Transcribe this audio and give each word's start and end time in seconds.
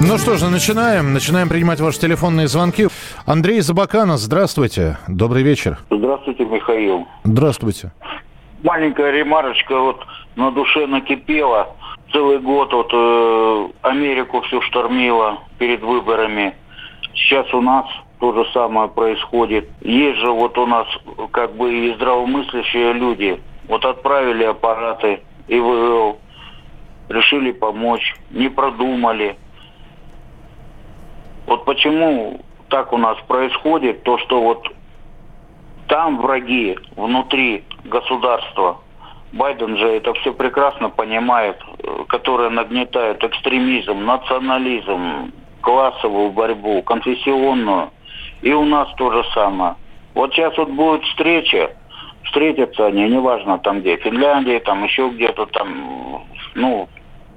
Ну 0.00 0.16
что 0.16 0.36
же, 0.36 0.48
начинаем. 0.48 1.12
Начинаем 1.12 1.48
принимать 1.48 1.80
ваши 1.80 1.98
телефонные 1.98 2.46
звонки. 2.46 2.86
Андрей 3.26 3.60
Забаканов, 3.60 4.18
здравствуйте. 4.18 4.96
Добрый 5.08 5.42
вечер. 5.42 5.78
Здравствуйте, 5.90 6.44
Михаил. 6.44 7.06
Здравствуйте. 7.24 7.92
Маленькая 8.62 9.10
ремарочка 9.10 9.76
вот 9.78 10.00
на 10.36 10.52
душе 10.52 10.86
накипела. 10.86 11.74
Целый 12.12 12.38
год 12.38 12.72
вот 12.72 12.90
э, 12.92 13.68
Америку 13.82 14.40
всю 14.42 14.62
штормила 14.62 15.40
перед 15.58 15.82
выборами. 15.82 16.54
Сейчас 17.14 17.52
у 17.52 17.60
нас 17.60 17.84
то 18.20 18.32
же 18.32 18.48
самое 18.52 18.88
происходит. 18.88 19.68
Есть 19.80 20.20
же 20.20 20.30
вот 20.30 20.56
у 20.58 20.66
нас 20.66 20.86
как 21.32 21.56
бы 21.56 21.72
и 21.72 21.94
здравомыслящие 21.94 22.92
люди. 22.92 23.40
Вот 23.66 23.84
отправили 23.84 24.44
аппараты 24.44 25.20
ИВЛ, 25.48 26.18
решили 27.08 27.50
помочь, 27.50 28.14
не 28.30 28.48
продумали. 28.48 29.36
Вот 31.48 31.64
почему 31.64 32.40
так 32.68 32.92
у 32.92 32.98
нас 32.98 33.16
происходит, 33.26 34.02
то 34.02 34.18
что 34.18 34.42
вот 34.42 34.68
там 35.88 36.20
враги 36.20 36.76
внутри 36.94 37.64
государства, 37.84 38.76
Байден 39.32 39.78
же 39.78 39.88
это 39.88 40.12
все 40.14 40.34
прекрасно 40.34 40.90
понимает, 40.90 41.56
э, 41.78 42.04
которые 42.08 42.50
нагнетают 42.50 43.24
экстремизм, 43.24 44.04
национализм, 44.04 45.32
классовую 45.62 46.32
борьбу, 46.32 46.82
конфессионную. 46.82 47.92
И 48.42 48.52
у 48.52 48.66
нас 48.66 48.88
то 48.98 49.10
же 49.10 49.24
самое. 49.32 49.76
Вот 50.14 50.34
сейчас 50.34 50.54
вот 50.58 50.68
будет 50.68 51.02
встреча, 51.04 51.74
встретятся 52.24 52.88
они, 52.88 53.08
неважно 53.08 53.58
там 53.58 53.80
где, 53.80 53.96
Финляндия, 53.96 54.60
там 54.60 54.84
еще 54.84 55.08
где-то 55.08 55.46
там, 55.46 56.26
ну, 56.54 56.88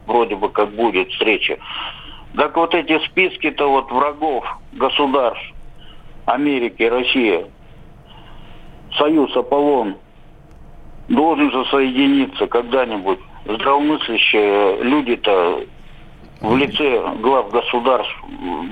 вроде 0.06 0.36
бы 0.36 0.50
как 0.50 0.72
будет 0.72 1.09
встреча. 1.12 1.58
Так 2.36 2.56
вот 2.56 2.74
эти 2.74 2.98
списки-то 3.08 3.70
вот 3.70 3.92
врагов 3.92 4.46
государств 4.74 5.54
Америки, 6.26 6.84
России, 6.84 7.46
Союз 8.98 9.36
Аполлон 9.36 9.98
должен 11.10 11.52
же 11.52 11.66
соединиться 11.66 12.48
когда-нибудь. 12.48 13.20
Здравомыслящие 13.46 14.84
люди-то 14.84 15.66
в 16.42 16.56
лице 16.58 17.16
глав 17.20 17.52
государств 17.52 18.16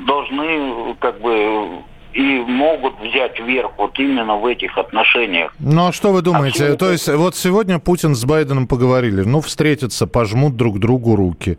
должны 0.06 0.96
как 1.00 1.20
бы 1.22 1.80
и 2.14 2.40
могут 2.40 3.00
взять 3.00 3.40
верх 3.40 3.72
вот 3.78 3.98
именно 4.00 4.36
в 4.36 4.46
этих 4.46 4.78
отношениях. 4.78 5.54
Ну 5.60 5.88
а 5.88 5.92
что 5.94 6.12
вы 6.12 6.22
думаете? 6.22 6.74
А 6.74 6.76
То 6.76 6.92
есть 6.92 7.08
вот 7.08 7.36
сегодня 7.36 7.80
Путин 7.80 8.16
с 8.16 8.26
Байденом 8.26 8.68
поговорили, 8.68 9.22
ну 9.22 9.42
встретятся, 9.42 10.08
пожмут 10.08 10.56
друг 10.56 10.80
другу 10.80 11.16
руки. 11.16 11.58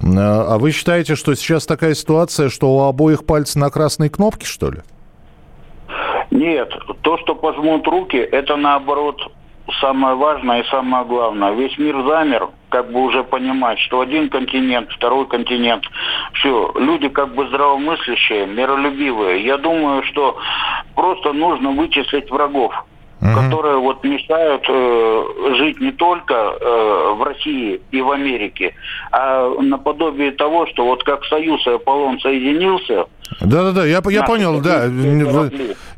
А 0.00 0.58
вы 0.58 0.70
считаете, 0.70 1.16
что 1.16 1.34
сейчас 1.34 1.66
такая 1.66 1.94
ситуация, 1.94 2.48
что 2.48 2.76
у 2.76 2.82
обоих 2.82 3.26
пальцы 3.26 3.58
на 3.58 3.70
красной 3.70 4.08
кнопке, 4.08 4.46
что 4.46 4.70
ли? 4.70 4.78
Нет, 6.30 6.72
то, 7.02 7.18
что 7.18 7.34
пожмут 7.34 7.86
руки, 7.88 8.16
это 8.16 8.56
наоборот 8.56 9.32
самое 9.80 10.14
важное 10.16 10.62
и 10.62 10.68
самое 10.68 11.04
главное. 11.04 11.52
Весь 11.52 11.76
мир 11.78 12.02
замер, 12.06 12.48
как 12.70 12.90
бы 12.90 13.02
уже 13.02 13.24
понимать, 13.24 13.78
что 13.80 14.00
один 14.00 14.28
континент, 14.28 14.90
второй 14.90 15.26
континент, 15.26 15.84
все, 16.34 16.72
люди 16.74 17.08
как 17.08 17.34
бы 17.34 17.46
здравомыслящие, 17.48 18.46
миролюбивые. 18.46 19.44
Я 19.44 19.58
думаю, 19.58 20.02
что 20.04 20.38
просто 20.94 21.32
нужно 21.32 21.70
вычислить 21.70 22.30
врагов 22.30 22.72
угу. 23.20 23.34
которые 23.34 23.78
вот 23.78 24.04
мешают 24.04 24.64
э, 24.68 25.54
жить 25.56 25.80
не 25.80 25.92
только 25.92 26.34
э, 26.34 27.14
в 27.16 27.22
России 27.22 27.80
и 27.90 28.00
в 28.00 28.10
Америке, 28.10 28.74
а 29.12 29.48
наподобие 29.60 30.32
того, 30.32 30.66
что 30.66 30.84
вот 30.84 31.02
как 31.04 31.24
Союз 31.26 31.66
и 31.66 31.70
Аполлон 31.70 32.20
соединился. 32.20 33.06
Да-да-да, 33.40 33.84
я, 33.84 34.02
я 34.10 34.22
понял, 34.22 34.60
да. 34.60 34.88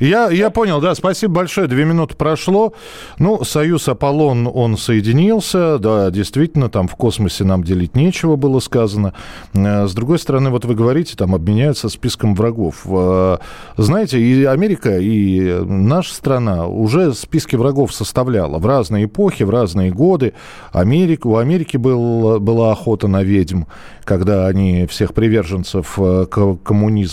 Я, 0.01 0.31
я 0.31 0.49
понял, 0.49 0.81
да, 0.81 0.95
спасибо 0.95 1.35
большое, 1.35 1.67
две 1.67 1.85
минуты 1.85 2.17
прошло. 2.17 2.73
Ну, 3.19 3.45
Союз 3.45 3.87
Аполлон, 3.87 4.51
он 4.53 4.79
соединился, 4.79 5.79
да, 5.79 6.11
действительно, 6.11 6.71
там 6.71 6.89
в 6.89 6.97
космосе 6.97 7.45
нам 7.45 7.63
делить 7.63 7.95
нечего 7.95 8.37
было 8.37 8.61
сказано. 8.61 9.13
Э, 9.53 9.87
с 9.87 9.93
другой 9.93 10.19
стороны, 10.19 10.49
вот 10.49 10.65
вы 10.65 10.75
говорите, 10.75 11.17
там 11.17 11.35
обменяются 11.35 11.91
списком 11.91 12.35
врагов. 12.35 12.87
Э, 12.87 13.37
знаете, 13.77 14.19
и 14.19 14.45
Америка, 14.45 14.99
и 14.99 15.61
наша 15.67 16.15
страна 16.15 16.67
уже 16.67 17.13
списки 17.13 17.57
врагов 17.57 17.93
составляла 17.93 18.59
в 18.59 18.65
разные 18.65 19.05
эпохи, 19.05 19.43
в 19.43 19.51
разные 19.51 19.91
годы. 19.91 20.33
Америка, 20.73 21.27
у 21.27 21.37
Америки 21.37 21.77
был, 21.77 22.41
была 22.41 22.73
охота 22.73 23.07
на 23.07 23.23
ведьм, 23.23 23.65
когда 24.05 24.47
они 24.47 24.87
всех 24.87 25.13
приверженцев 25.13 25.99
э, 25.99 26.25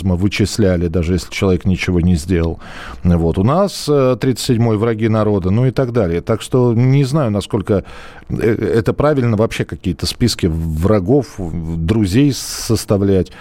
коммунизма 0.08 0.16
вычисляли, 0.16 0.88
даже 0.88 1.14
если 1.14 1.32
человек 1.32 1.66
ничего 1.66 2.02
не 2.02 2.16
сделал. 2.16 2.60
Вот. 3.04 3.38
У 3.38 3.44
нас 3.44 3.88
37-й 3.90 4.76
э, 4.76 4.78
враги 4.78 5.10
народа, 5.10 5.52
ну 5.52 5.66
и 5.66 5.72
так 5.72 5.92
далее. 5.92 6.22
Так 6.22 6.42
что 6.42 6.74
не 6.74 7.04
знаю, 7.04 7.32
насколько 7.32 7.84
э, 8.30 8.36
это 8.36 8.94
правильно 8.94 9.38
вообще 9.38 9.66
какие-то 9.66 10.06
списки 10.06 10.48
врагов, 10.50 11.36
друзей 11.38 12.32
составлять. 12.34 13.32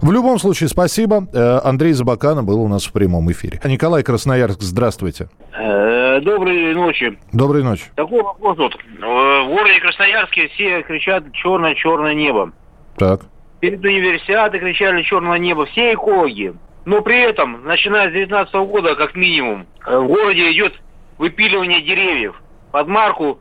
В 0.00 0.12
любом 0.12 0.38
случае, 0.38 0.68
спасибо. 0.68 1.26
Андрей 1.64 1.92
Забакана 1.92 2.42
был 2.42 2.60
у 2.60 2.68
нас 2.68 2.84
в 2.84 2.92
прямом 2.92 3.30
эфире. 3.30 3.60
Николай 3.64 4.02
Красноярск, 4.02 4.62
здравствуйте. 4.62 5.28
Э, 5.58 6.20
доброй 6.20 6.74
ночи. 6.74 7.18
Доброй 7.32 7.62
ночи. 7.62 7.84
Такой 7.96 8.22
вопрос 8.22 8.58
вот. 8.58 8.74
В 8.74 9.48
городе 9.48 9.80
Красноярске 9.80 10.48
все 10.48 10.82
кричат 10.82 11.24
«черное-черное 11.32 12.14
небо». 12.14 12.52
Так. 12.96 13.22
Перед 13.62 13.84
универсиадой 13.84 14.58
кричали 14.58 15.02
«черное 15.02 15.38
небо». 15.38 15.66
Все 15.66 15.94
экологи. 15.94 16.52
Но 16.84 17.00
при 17.00 17.22
этом, 17.22 17.62
начиная 17.64 18.08
с 18.08 18.12
2019 18.12 18.54
года, 18.68 18.96
как 18.96 19.14
минимум, 19.14 19.68
э, 19.86 19.96
в 19.96 20.08
городе 20.08 20.50
идет 20.50 20.74
выпиливание 21.16 21.80
деревьев 21.80 22.34
под 22.72 22.88
марку 22.88 23.38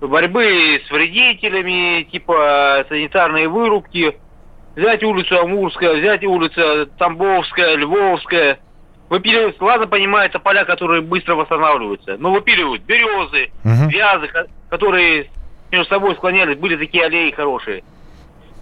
борьбы 0.00 0.80
с 0.84 0.90
вредителями, 0.90 2.02
типа 2.02 2.84
санитарные 2.88 3.48
вырубки. 3.48 4.18
Взять 4.74 5.04
улицу 5.04 5.38
Амурская, 5.38 5.94
взять 5.94 6.24
улицу 6.24 6.90
Тамбовская, 6.98 7.76
Львовская– 7.76 8.58
выпиливаются, 9.08 9.62
ладно, 9.62 9.86
понимаю, 9.86 10.28
это 10.28 10.38
поля, 10.38 10.64
которые 10.64 11.02
быстро 11.02 11.34
восстанавливаются, 11.34 12.16
но 12.18 12.32
выпиливают 12.32 12.82
березы, 12.82 13.50
uh 13.64 13.88
вязы, 13.88 14.28
которые 14.68 15.30
между 15.70 15.88
собой 15.88 16.14
склонялись, 16.14 16.56
были 16.56 16.76
такие 16.76 17.04
аллеи 17.04 17.30
хорошие. 17.30 17.84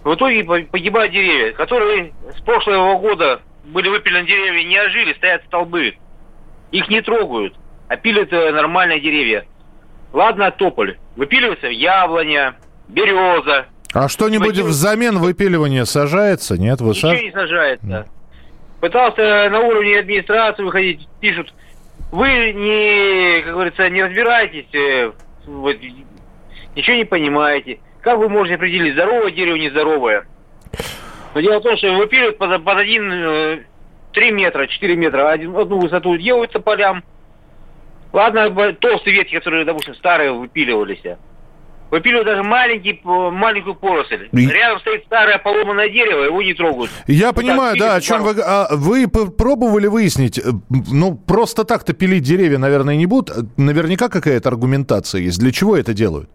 В 0.03 0.13
итоге 0.15 0.43
погибают 0.43 1.11
деревья, 1.11 1.53
которые 1.53 2.13
с 2.37 2.41
прошлого 2.41 2.97
года 2.97 3.41
были 3.65 3.89
выпилены 3.89 4.25
деревья, 4.25 4.63
не 4.63 4.77
ожили, 4.77 5.13
стоят 5.13 5.43
столбы. 5.45 5.95
Их 6.71 6.87
не 6.89 7.01
трогают, 7.01 7.55
а 7.87 7.97
пилят 7.97 8.31
э, 8.31 8.51
нормальные 8.51 9.01
деревья. 9.01 9.45
Ладно, 10.13 10.51
тополь. 10.51 10.97
Выпиливается 11.15 11.67
яблоня, 11.67 12.55
береза. 12.87 13.65
А 13.93 14.07
что-нибудь 14.07 14.57
взамен 14.57 15.17
выпиливания 15.17 15.85
сажается? 15.85 16.57
Нет, 16.57 16.79
вы 16.79 16.89
Ничего 16.89 17.13
не 17.13 17.31
сажается. 17.31 18.07
Пытался 18.79 19.49
на 19.49 19.59
уровне 19.59 19.99
администрации 19.99 20.63
выходить, 20.63 21.07
пишут, 21.19 21.53
вы 22.11 22.53
не, 22.53 23.41
как 23.41 23.53
говорится, 23.53 23.89
не 23.89 24.03
разбираетесь, 24.03 24.73
э, 24.73 25.11
вот, 25.45 25.75
ничего 26.75 26.95
не 26.95 27.03
понимаете. 27.03 27.79
Как 28.01 28.17
вы 28.17 28.29
можете 28.29 28.55
определить, 28.55 28.93
здоровое 28.93 29.31
дерево, 29.31 29.55
нездоровое? 29.55 30.25
Но 31.33 31.41
дело 31.41 31.59
в 31.59 31.63
том, 31.63 31.77
что 31.77 31.93
выпиливают 31.93 32.37
под, 32.37 32.63
под 32.63 32.77
один, 32.77 33.11
э, 33.11 33.59
3 34.13 34.31
метра, 34.31 34.67
4 34.67 34.95
метра, 34.95 35.29
один, 35.29 35.55
одну 35.55 35.79
высоту 35.79 36.17
делают 36.17 36.51
полям. 36.63 37.03
Ладно, 38.11 38.73
толстые 38.73 39.15
ветки, 39.15 39.35
которые, 39.35 39.65
допустим, 39.65 39.93
старые 39.95 40.31
выпиливались. 40.31 41.01
Выпиливают 41.91 42.27
даже 42.27 42.43
маленький, 42.43 43.01
маленькую 43.03 43.75
поросль. 43.75 44.29
И... 44.31 44.47
Рядом 44.47 44.79
стоит 44.79 45.05
старое 45.05 45.37
поломанное 45.39 45.89
дерево, 45.89 46.23
его 46.23 46.41
не 46.41 46.53
трогают. 46.53 46.91
Я 47.07 47.27
вот 47.27 47.35
понимаю, 47.35 47.77
да, 47.77 47.95
о 47.95 48.01
чем 48.01 48.23
вы... 48.23 48.35
А 48.41 48.67
вы 48.71 49.07
пробовали 49.07 49.87
выяснить, 49.87 50.39
э, 50.39 50.51
ну, 50.69 51.15
просто 51.15 51.63
так-то 51.65 51.93
пилить 51.93 52.23
деревья, 52.23 52.57
наверное, 52.57 52.95
не 52.95 53.07
будут. 53.07 53.57
Наверняка 53.57 54.09
какая-то 54.09 54.49
аргументация 54.49 55.21
есть. 55.21 55.39
Для 55.39 55.51
чего 55.51 55.75
это 55.75 55.93
делают? 55.93 56.29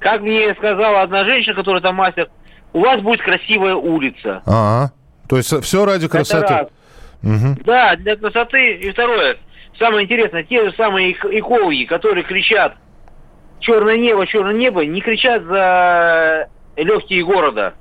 Как 0.00 0.20
мне 0.20 0.54
сказала 0.54 1.02
одна 1.02 1.24
женщина, 1.24 1.54
которая 1.54 1.82
там 1.82 1.96
мастер, 1.96 2.28
у 2.72 2.80
вас 2.80 3.00
будет 3.00 3.22
красивая 3.22 3.74
улица. 3.74 4.42
А, 4.46 4.88
то 5.28 5.36
есть 5.36 5.62
все 5.64 5.84
ради 5.84 6.08
красоты. 6.08 6.44
Это 6.44 6.54
раз. 6.54 6.68
Угу. 7.22 7.62
Да, 7.64 7.96
для 7.96 8.16
красоты. 8.16 8.76
И 8.76 8.90
второе, 8.90 9.36
самое 9.78 10.04
интересное, 10.04 10.44
те 10.44 10.64
же 10.64 10.74
самые 10.76 11.12
экологи, 11.12 11.84
которые 11.84 12.24
кричат 12.24 12.76
черное 13.60 13.96
небо, 13.96 14.26
черное 14.26 14.54
небо, 14.54 14.84
не 14.84 15.00
кричат 15.00 15.42
за 15.44 16.48
легкие 16.76 17.24
города. 17.24 17.74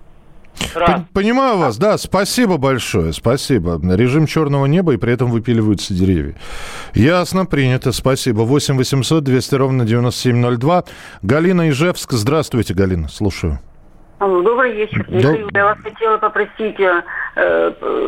Раз. 0.75 1.01
Понимаю 1.13 1.57
вас, 1.57 1.77
да, 1.77 1.97
спасибо 1.97 2.57
большое, 2.57 3.13
спасибо. 3.13 3.79
Режим 3.95 4.27
черного 4.27 4.65
неба, 4.65 4.93
и 4.93 4.97
при 4.97 5.13
этом 5.13 5.31
выпиливаются 5.31 5.93
деревья. 5.93 6.35
Ясно, 6.93 7.45
принято, 7.45 7.91
спасибо. 7.91 8.41
8 8.41 8.77
800 8.77 9.23
200 9.23 9.55
ровно 9.55 9.85
9702. 9.85 10.83
Галина 11.21 11.69
Ижевск, 11.69 12.13
здравствуйте, 12.13 12.73
Галина, 12.73 13.07
слушаю. 13.07 13.59
Добрый 14.19 14.73
вечер, 14.73 15.05
Михаил. 15.09 15.49
Я 15.53 15.65
вас 15.65 15.77
хотела 15.79 16.17
попросить, 16.17 16.79
э, 16.79 17.03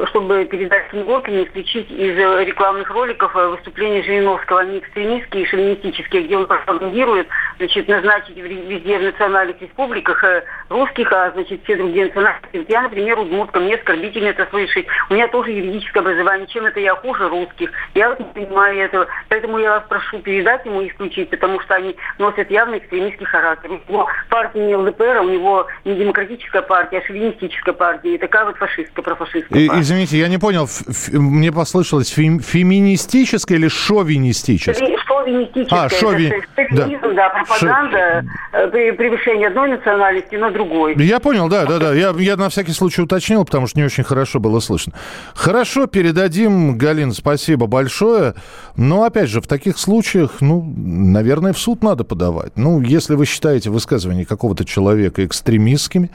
чтобы 0.10 0.46
передать 0.46 0.90
Снегурке 0.90 1.32
не 1.32 1.44
исключить 1.46 1.92
из 1.92 2.18
рекламных 2.18 2.90
роликов 2.90 3.36
э, 3.36 3.48
выступления 3.48 4.02
Жириновского. 4.04 4.62
Они 4.62 4.80
экстремистские 4.80 5.44
и 5.44 5.46
шовинистические, 5.46 6.24
где 6.24 6.38
он 6.38 6.48
пропагандирует, 6.48 7.28
значит, 7.58 7.88
назначить 7.88 8.38
везде 8.38 8.98
в 8.98 9.04
национальных 9.04 9.62
республиках 9.62 10.24
русских, 10.70 11.12
а, 11.12 11.32
значит, 11.32 11.62
все 11.64 11.76
другие 11.76 12.06
национальности. 12.06 12.66
Я, 12.68 12.82
например, 12.84 13.20
удмуртка, 13.20 13.60
мне 13.60 13.76
оскорбительно 13.76 14.30
это 14.30 14.48
слышать. 14.50 14.86
У 15.10 15.14
меня 15.14 15.28
тоже 15.28 15.52
юридическое 15.52 16.02
образование. 16.02 16.48
Чем 16.48 16.66
это 16.66 16.80
я 16.80 16.96
хуже 16.96 17.28
русских? 17.28 17.72
Я 17.96 18.10
вот 18.10 18.20
не 18.20 18.26
понимаю 18.26 18.80
этого. 18.80 19.08
Поэтому 19.30 19.60
я 19.60 19.72
вас 19.72 19.84
прошу 19.88 20.20
передать 20.20 20.66
ему 20.66 20.86
исключить, 20.88 21.30
потому 21.30 21.60
что 21.62 21.76
они 21.76 21.96
носят 22.18 22.50
явно 22.50 22.78
экстремистский 22.78 23.26
характер. 23.26 23.70
Него 23.70 24.10
партия 24.30 24.66
не 24.66 24.76
ЛДПР, 24.76 25.22
у 25.22 25.30
него 25.30 25.68
не 25.86 25.96
демократическая 25.96 26.62
партия, 26.62 27.00
а 27.00 27.06
шовинистическая 27.06 27.74
партия. 27.74 28.16
И 28.16 28.18
такая 28.18 28.46
вот 28.46 28.58
фашистская, 28.58 29.04
профашистская 29.20 29.68
партия. 29.68 29.82
Извините, 29.82 30.18
я 30.18 30.28
не 30.28 30.38
понял, 30.38 30.68
мне 31.12 31.52
послышалось 31.52 32.10
фем, 32.10 32.40
феминистическая 32.40 33.58
или 33.58 33.68
шовинистическая? 33.68 34.90
Шовинистическая. 35.06 35.84
А, 35.84 35.90
шови... 35.90 36.34
Это 36.56 36.76
да. 36.76 36.88
да, 37.14 37.30
пропаганда, 37.30 38.26
Шо... 38.52 38.58
Э, 38.58 38.94
превышение 38.94 39.50
одной 39.50 39.70
национальности 39.70 40.36
на 40.36 40.52
другой. 40.52 40.96
Я 40.98 41.20
понял, 41.20 41.50
да, 41.50 41.66
да, 41.66 41.78
да. 41.78 41.94
Я, 41.94 42.14
я 42.18 42.38
на 42.38 42.50
всякий 42.50 42.72
случай 42.72 43.02
уточнил, 43.02 43.46
потому 43.46 43.68
что 43.68 43.78
не 43.80 43.86
очень 43.86 44.04
хорошо 44.04 44.40
было 44.40 44.60
слышно. 44.60 44.94
Хорошо, 45.36 45.88
передадим, 45.88 46.78
Галин, 46.78 47.12
спасибо 47.12 47.68
большое. 47.68 48.36
Но, 48.76 49.04
опять 49.04 49.30
же, 49.30 49.42
в 49.42 49.48
таких 49.48 49.78
случаях, 49.78 50.42
ну, 50.42 50.74
наверное, 50.76 51.54
в 51.54 51.60
суд 51.60 51.84
надо 51.84 52.04
подавать. 52.04 52.54
Ну, 52.56 52.82
если 52.82 53.16
вы 53.16 53.26
считаете 53.26 53.70
высказывание 53.70 54.26
какого-то 54.26 54.66
человека 54.66 55.26
экстремистским, 55.26 55.90
политическими, 55.90 56.10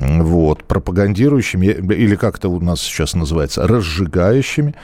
вот, 0.00 0.64
пропагандирующими, 0.64 1.66
или 1.66 2.16
как 2.16 2.38
это 2.38 2.48
у 2.48 2.60
нас 2.60 2.80
сейчас 2.80 3.14
называется, 3.14 3.66
разжигающими. 3.66 4.74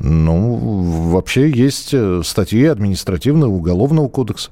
Ну, 0.00 1.10
вообще 1.10 1.50
есть 1.50 1.92
э, 1.92 2.22
статьи 2.24 2.64
административного 2.66 3.50
уголовного 3.50 4.08
кодекса. 4.08 4.50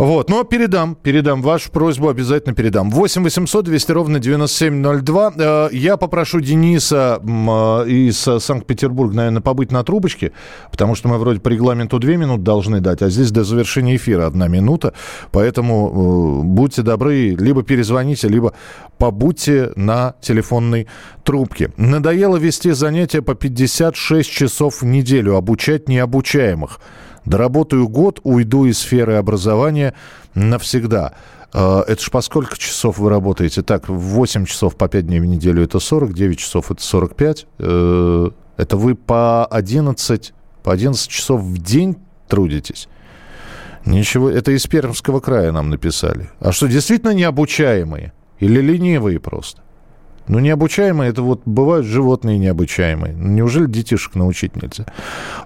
Вот, 0.00 0.30
но 0.30 0.44
передам, 0.44 0.94
передам 0.94 1.42
вашу 1.42 1.70
просьбу, 1.70 2.08
обязательно 2.08 2.54
передам. 2.54 2.90
8 2.90 3.22
800 3.22 3.66
200 3.66 3.92
ровно 3.92 4.18
9702. 4.18 5.32
Э, 5.36 5.68
я 5.72 5.98
попрошу 5.98 6.40
Дениса 6.40 7.20
э, 7.22 7.86
из 7.86 8.16
Санкт-Петербурга, 8.16 9.14
наверное, 9.14 9.42
побыть 9.42 9.70
на 9.70 9.84
трубочке, 9.84 10.32
потому 10.70 10.94
что 10.94 11.08
мы 11.08 11.18
вроде 11.18 11.40
по 11.40 11.48
регламенту 11.48 11.98
2 11.98 12.12
минуты 12.12 12.42
должны 12.42 12.80
дать, 12.80 13.02
а 13.02 13.10
здесь 13.10 13.30
до 13.30 13.44
завершения 13.44 13.96
эфира 13.96 14.26
одна 14.26 14.48
минута. 14.48 14.94
Поэтому 15.32 16.40
э, 16.44 16.46
будьте 16.46 16.80
добры, 16.80 17.36
либо 17.38 17.62
перезвоните, 17.62 18.28
либо 18.28 18.54
побудьте 18.96 19.70
на 19.76 20.14
телефонной 20.22 20.86
трубке. 21.24 21.72
Надоело 21.76 22.38
вести 22.38 22.70
занятия 22.70 23.20
по 23.20 23.34
56 23.34 24.30
часов 24.30 24.80
в 24.80 24.86
неделю, 24.86 25.36
обучать 25.36 25.90
необучаемых. 25.90 26.80
Доработаю 27.30 27.86
год, 27.86 28.18
уйду 28.24 28.64
из 28.64 28.80
сферы 28.80 29.14
образования 29.14 29.94
навсегда. 30.34 31.14
А, 31.52 31.84
это 31.86 32.02
ж 32.02 32.10
по 32.10 32.22
сколько 32.22 32.58
часов 32.58 32.98
вы 32.98 33.08
работаете? 33.08 33.62
Так, 33.62 33.88
8 33.88 34.46
часов 34.46 34.74
по 34.74 34.88
5 34.88 35.06
дней 35.06 35.20
в 35.20 35.26
неделю 35.26 35.62
это 35.62 35.78
40, 35.78 36.12
9 36.12 36.38
часов 36.40 36.72
это 36.72 36.82
45. 36.82 37.46
Э, 37.60 38.30
это 38.56 38.76
вы 38.76 38.96
по 38.96 39.46
11, 39.46 40.32
по 40.64 40.72
11 40.72 41.08
часов 41.08 41.40
в 41.42 41.58
день 41.58 41.98
трудитесь? 42.26 42.88
Ничего, 43.86 44.28
это 44.28 44.50
из 44.50 44.66
Пермского 44.66 45.20
края 45.20 45.52
нам 45.52 45.70
написали. 45.70 46.30
А 46.40 46.50
что, 46.50 46.66
действительно 46.66 47.14
необучаемые? 47.14 48.12
Или 48.40 48.60
ленивые 48.60 49.20
просто? 49.20 49.62
Ну, 50.30 50.38
необучаемые, 50.38 51.10
это 51.10 51.22
вот 51.22 51.42
бывают 51.44 51.84
животные 51.84 52.38
необучаемые. 52.38 53.14
Неужели 53.14 53.66
детишек 53.66 54.14
научить 54.14 54.54
нельзя? 54.54 54.86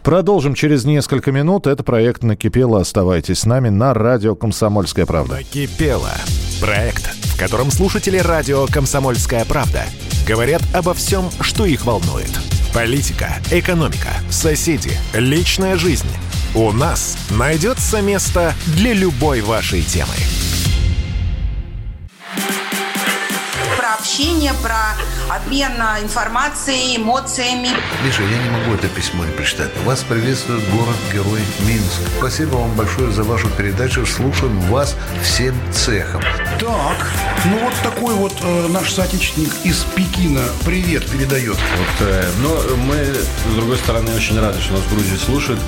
Продолжим 0.02 0.52
через 0.52 0.84
несколько 0.84 1.32
минут. 1.32 1.66
Это 1.66 1.82
проект 1.82 2.22
«Накипело». 2.22 2.82
Оставайтесь 2.82 3.38
с 3.38 3.46
нами 3.46 3.70
на 3.70 3.94
радио 3.94 4.34
«Комсомольская 4.34 5.06
правда». 5.06 5.36
«Накипело». 5.36 6.10
Проект, 6.60 7.06
в 7.34 7.38
котором 7.38 7.70
слушатели 7.70 8.18
радио 8.18 8.66
«Комсомольская 8.66 9.46
правда» 9.46 9.84
говорят 10.28 10.60
обо 10.74 10.92
всем, 10.92 11.30
что 11.40 11.64
их 11.64 11.86
волнует. 11.86 12.38
Политика, 12.74 13.36
экономика, 13.50 14.10
соседи, 14.28 14.90
личная 15.14 15.76
жизнь. 15.76 16.08
У 16.54 16.70
нас 16.72 17.16
найдется 17.30 18.02
место 18.02 18.52
для 18.76 18.92
любой 18.92 19.40
вашей 19.40 19.80
темы. 19.80 20.12
Общение, 24.04 24.52
про 24.62 24.94
обмен 25.34 25.72
информацией, 26.02 26.98
эмоциями. 26.98 27.70
Миша, 28.04 28.22
я 28.22 28.42
не 28.42 28.50
могу 28.50 28.74
это 28.74 28.86
письмо 28.88 29.24
не 29.24 29.32
прочитать. 29.32 29.70
Вас 29.86 30.02
приветствует 30.02 30.62
город-герой 30.70 31.40
Минск. 31.60 32.00
Спасибо 32.18 32.56
вам 32.56 32.74
большое 32.74 33.10
за 33.12 33.22
вашу 33.22 33.48
передачу. 33.48 34.04
Слушаем 34.04 34.60
вас 34.60 34.94
всем 35.22 35.54
цехом. 35.72 36.20
Так, 36.60 37.12
ну 37.46 37.58
вот 37.60 37.72
такой 37.82 38.14
вот 38.14 38.34
э, 38.42 38.68
наш 38.68 38.92
соотечественник 38.92 39.52
из 39.64 39.84
Пекина 39.96 40.42
привет 40.66 41.10
передает. 41.10 41.56
Вот, 41.56 42.06
э, 42.06 42.30
но 42.42 42.76
мы, 42.76 42.96
с 42.96 43.54
другой 43.54 43.78
стороны, 43.78 44.14
очень 44.14 44.38
рады, 44.38 44.60
что 44.60 44.74
нас 44.74 44.82
в 44.82 44.90
Грузии 44.94 45.16
слушают. 45.16 45.60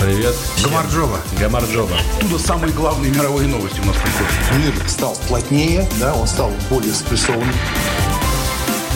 Привет. 0.00 0.34
Гамарджова. 0.62 1.18
Гамарджова. 1.40 1.96
Оттуда 2.16 2.38
самые 2.38 2.72
главные 2.72 3.10
мировые 3.10 3.48
новости 3.48 3.80
у 3.80 3.84
нас 3.84 3.96
приходят. 3.96 4.76
Мир 4.76 4.88
стал 4.88 5.16
плотнее, 5.26 5.88
да, 5.98 6.14
он 6.14 6.28
стал 6.28 6.52
более 6.70 6.94
спрессованным. 6.94 7.52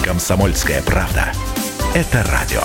Комсомольская 0.04 0.80
правда. 0.82 1.32
Это 1.92 2.24
радио. 2.30 2.62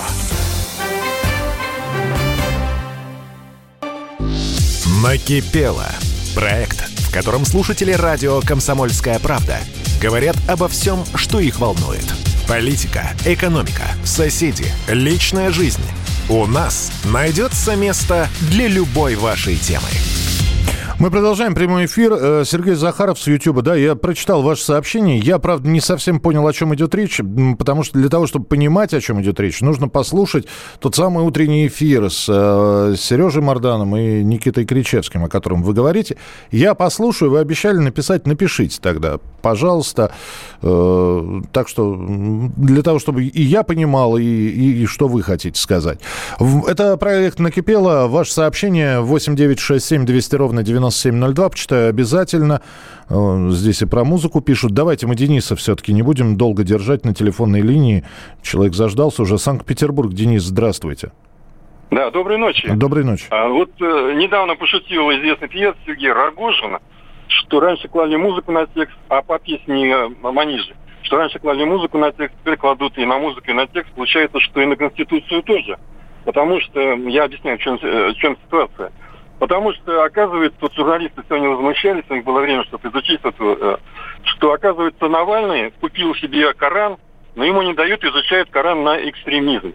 Накипело. 5.02 5.88
Проект, 6.36 6.78
в 7.00 7.12
котором 7.12 7.44
слушатели 7.44 7.90
радио 7.90 8.40
«Комсомольская 8.40 9.18
правда» 9.18 9.58
говорят 10.00 10.36
обо 10.46 10.68
всем, 10.68 11.04
что 11.16 11.40
их 11.40 11.58
волнует. 11.58 12.04
Политика, 12.46 13.10
экономика, 13.26 13.84
соседи, 14.04 14.66
личная 14.88 15.50
жизнь– 15.50 15.82
у 16.28 16.46
нас 16.46 16.92
найдется 17.04 17.74
место 17.74 18.28
для 18.50 18.68
любой 18.68 19.14
вашей 19.14 19.56
темы. 19.56 19.88
Мы 21.00 21.12
продолжаем 21.12 21.54
прямой 21.54 21.86
эфир. 21.86 22.12
Э, 22.12 22.42
Сергей 22.44 22.74
Захаров 22.74 23.20
с 23.20 23.26
YouTube. 23.28 23.62
Да, 23.62 23.76
я 23.76 23.94
прочитал 23.94 24.42
ваше 24.42 24.64
сообщение. 24.64 25.20
Я, 25.20 25.38
правда, 25.38 25.68
не 25.68 25.80
совсем 25.80 26.18
понял, 26.18 26.44
о 26.44 26.52
чем 26.52 26.74
идет 26.74 26.92
речь, 26.92 27.20
потому 27.56 27.84
что 27.84 28.00
для 28.00 28.08
того, 28.08 28.26
чтобы 28.26 28.46
понимать, 28.46 28.92
о 28.92 29.00
чем 29.00 29.22
идет 29.22 29.38
речь, 29.38 29.60
нужно 29.60 29.86
послушать 29.88 30.48
тот 30.80 30.96
самый 30.96 31.24
утренний 31.24 31.68
эфир 31.68 32.10
с 32.10 32.26
э, 32.28 32.96
Сережей 32.98 33.42
Марданом 33.42 33.96
и 33.96 34.24
Никитой 34.24 34.64
Кричевским, 34.64 35.22
о 35.22 35.28
котором 35.28 35.62
вы 35.62 35.72
говорите. 35.72 36.16
Я 36.50 36.74
послушаю, 36.74 37.30
вы 37.30 37.38
обещали 37.38 37.76
написать, 37.76 38.26
напишите 38.26 38.80
тогда, 38.82 39.18
пожалуйста. 39.40 40.10
Э, 40.62 41.42
так 41.52 41.68
что 41.68 41.96
для 42.56 42.82
того, 42.82 42.98
чтобы 42.98 43.22
и 43.22 43.42
я 43.42 43.62
понимал, 43.62 44.16
и, 44.16 44.24
и, 44.24 44.82
и 44.82 44.86
что 44.86 45.06
вы 45.06 45.22
хотите 45.22 45.60
сказать. 45.60 46.00
Это 46.66 46.96
проект 46.96 47.38
«Накипело». 47.38 48.08
Ваше 48.08 48.32
сообщение 48.32 49.00
8967 49.00 50.04
200 50.04 50.34
ровно 50.34 50.64
90 50.64 50.87
9702, 50.90 51.48
почитаю 51.48 51.88
обязательно. 51.88 52.60
Э, 53.08 53.48
здесь 53.50 53.82
и 53.82 53.86
про 53.86 54.04
музыку 54.04 54.40
пишут. 54.40 54.72
Давайте 54.72 55.06
мы 55.06 55.14
Дениса 55.14 55.56
все-таки 55.56 55.92
не 55.92 56.02
будем 56.02 56.36
долго 56.36 56.64
держать 56.64 57.04
на 57.04 57.14
телефонной 57.14 57.60
линии. 57.60 58.04
Человек 58.42 58.74
заждался 58.74 59.22
уже. 59.22 59.38
Санкт-Петербург. 59.38 60.12
Денис, 60.12 60.42
здравствуйте. 60.42 61.12
Да, 61.90 62.10
доброй 62.10 62.36
ночи. 62.36 62.70
Доброй 62.74 63.04
ночи. 63.04 63.26
А, 63.30 63.48
вот 63.48 63.70
э, 63.80 64.12
недавно 64.14 64.56
пошутил 64.56 65.10
известный 65.10 65.48
певец 65.48 65.74
Сергей 65.86 66.12
Рогожин, 66.12 66.78
что 67.28 67.60
раньше 67.60 67.88
клали 67.88 68.16
музыку 68.16 68.52
на 68.52 68.66
текст, 68.66 68.96
а 69.08 69.22
по 69.22 69.38
песне 69.38 69.90
э, 69.90 70.08
Манижи, 70.20 70.74
что 71.02 71.16
раньше 71.16 71.38
клали 71.38 71.64
музыку 71.64 71.96
на 71.96 72.12
текст, 72.12 72.36
теперь 72.40 72.58
кладут 72.58 72.98
и 72.98 73.06
на 73.06 73.18
музыку, 73.18 73.50
и 73.50 73.54
на 73.54 73.66
текст. 73.66 73.90
Получается, 73.94 74.38
что 74.40 74.60
и 74.60 74.66
на 74.66 74.76
Конституцию 74.76 75.42
тоже. 75.42 75.78
Потому 76.26 76.60
что, 76.60 76.78
я 76.80 77.24
объясняю, 77.24 77.56
в 77.56 77.62
чем, 77.62 77.78
в 77.78 78.14
чем 78.16 78.36
ситуация. 78.44 78.92
Потому 79.38 79.72
что, 79.72 80.02
оказывается, 80.02 80.58
тут 80.58 80.74
журналисты 80.74 81.22
сегодня 81.28 81.50
возмущались, 81.50 82.04
у 82.08 82.14
них 82.14 82.24
было 82.24 82.40
время, 82.40 82.64
чтобы 82.64 82.88
изучить 82.88 83.20
это, 83.22 83.34
э, 83.38 83.76
что, 84.24 84.52
оказывается, 84.52 85.08
Навальный 85.08 85.70
купил 85.80 86.14
себе 86.16 86.52
Коран, 86.54 86.96
но 87.36 87.44
ему 87.44 87.62
не 87.62 87.72
дают, 87.72 88.02
изучать 88.02 88.50
Коран 88.50 88.82
на 88.82 88.96
экстремизм. 89.08 89.74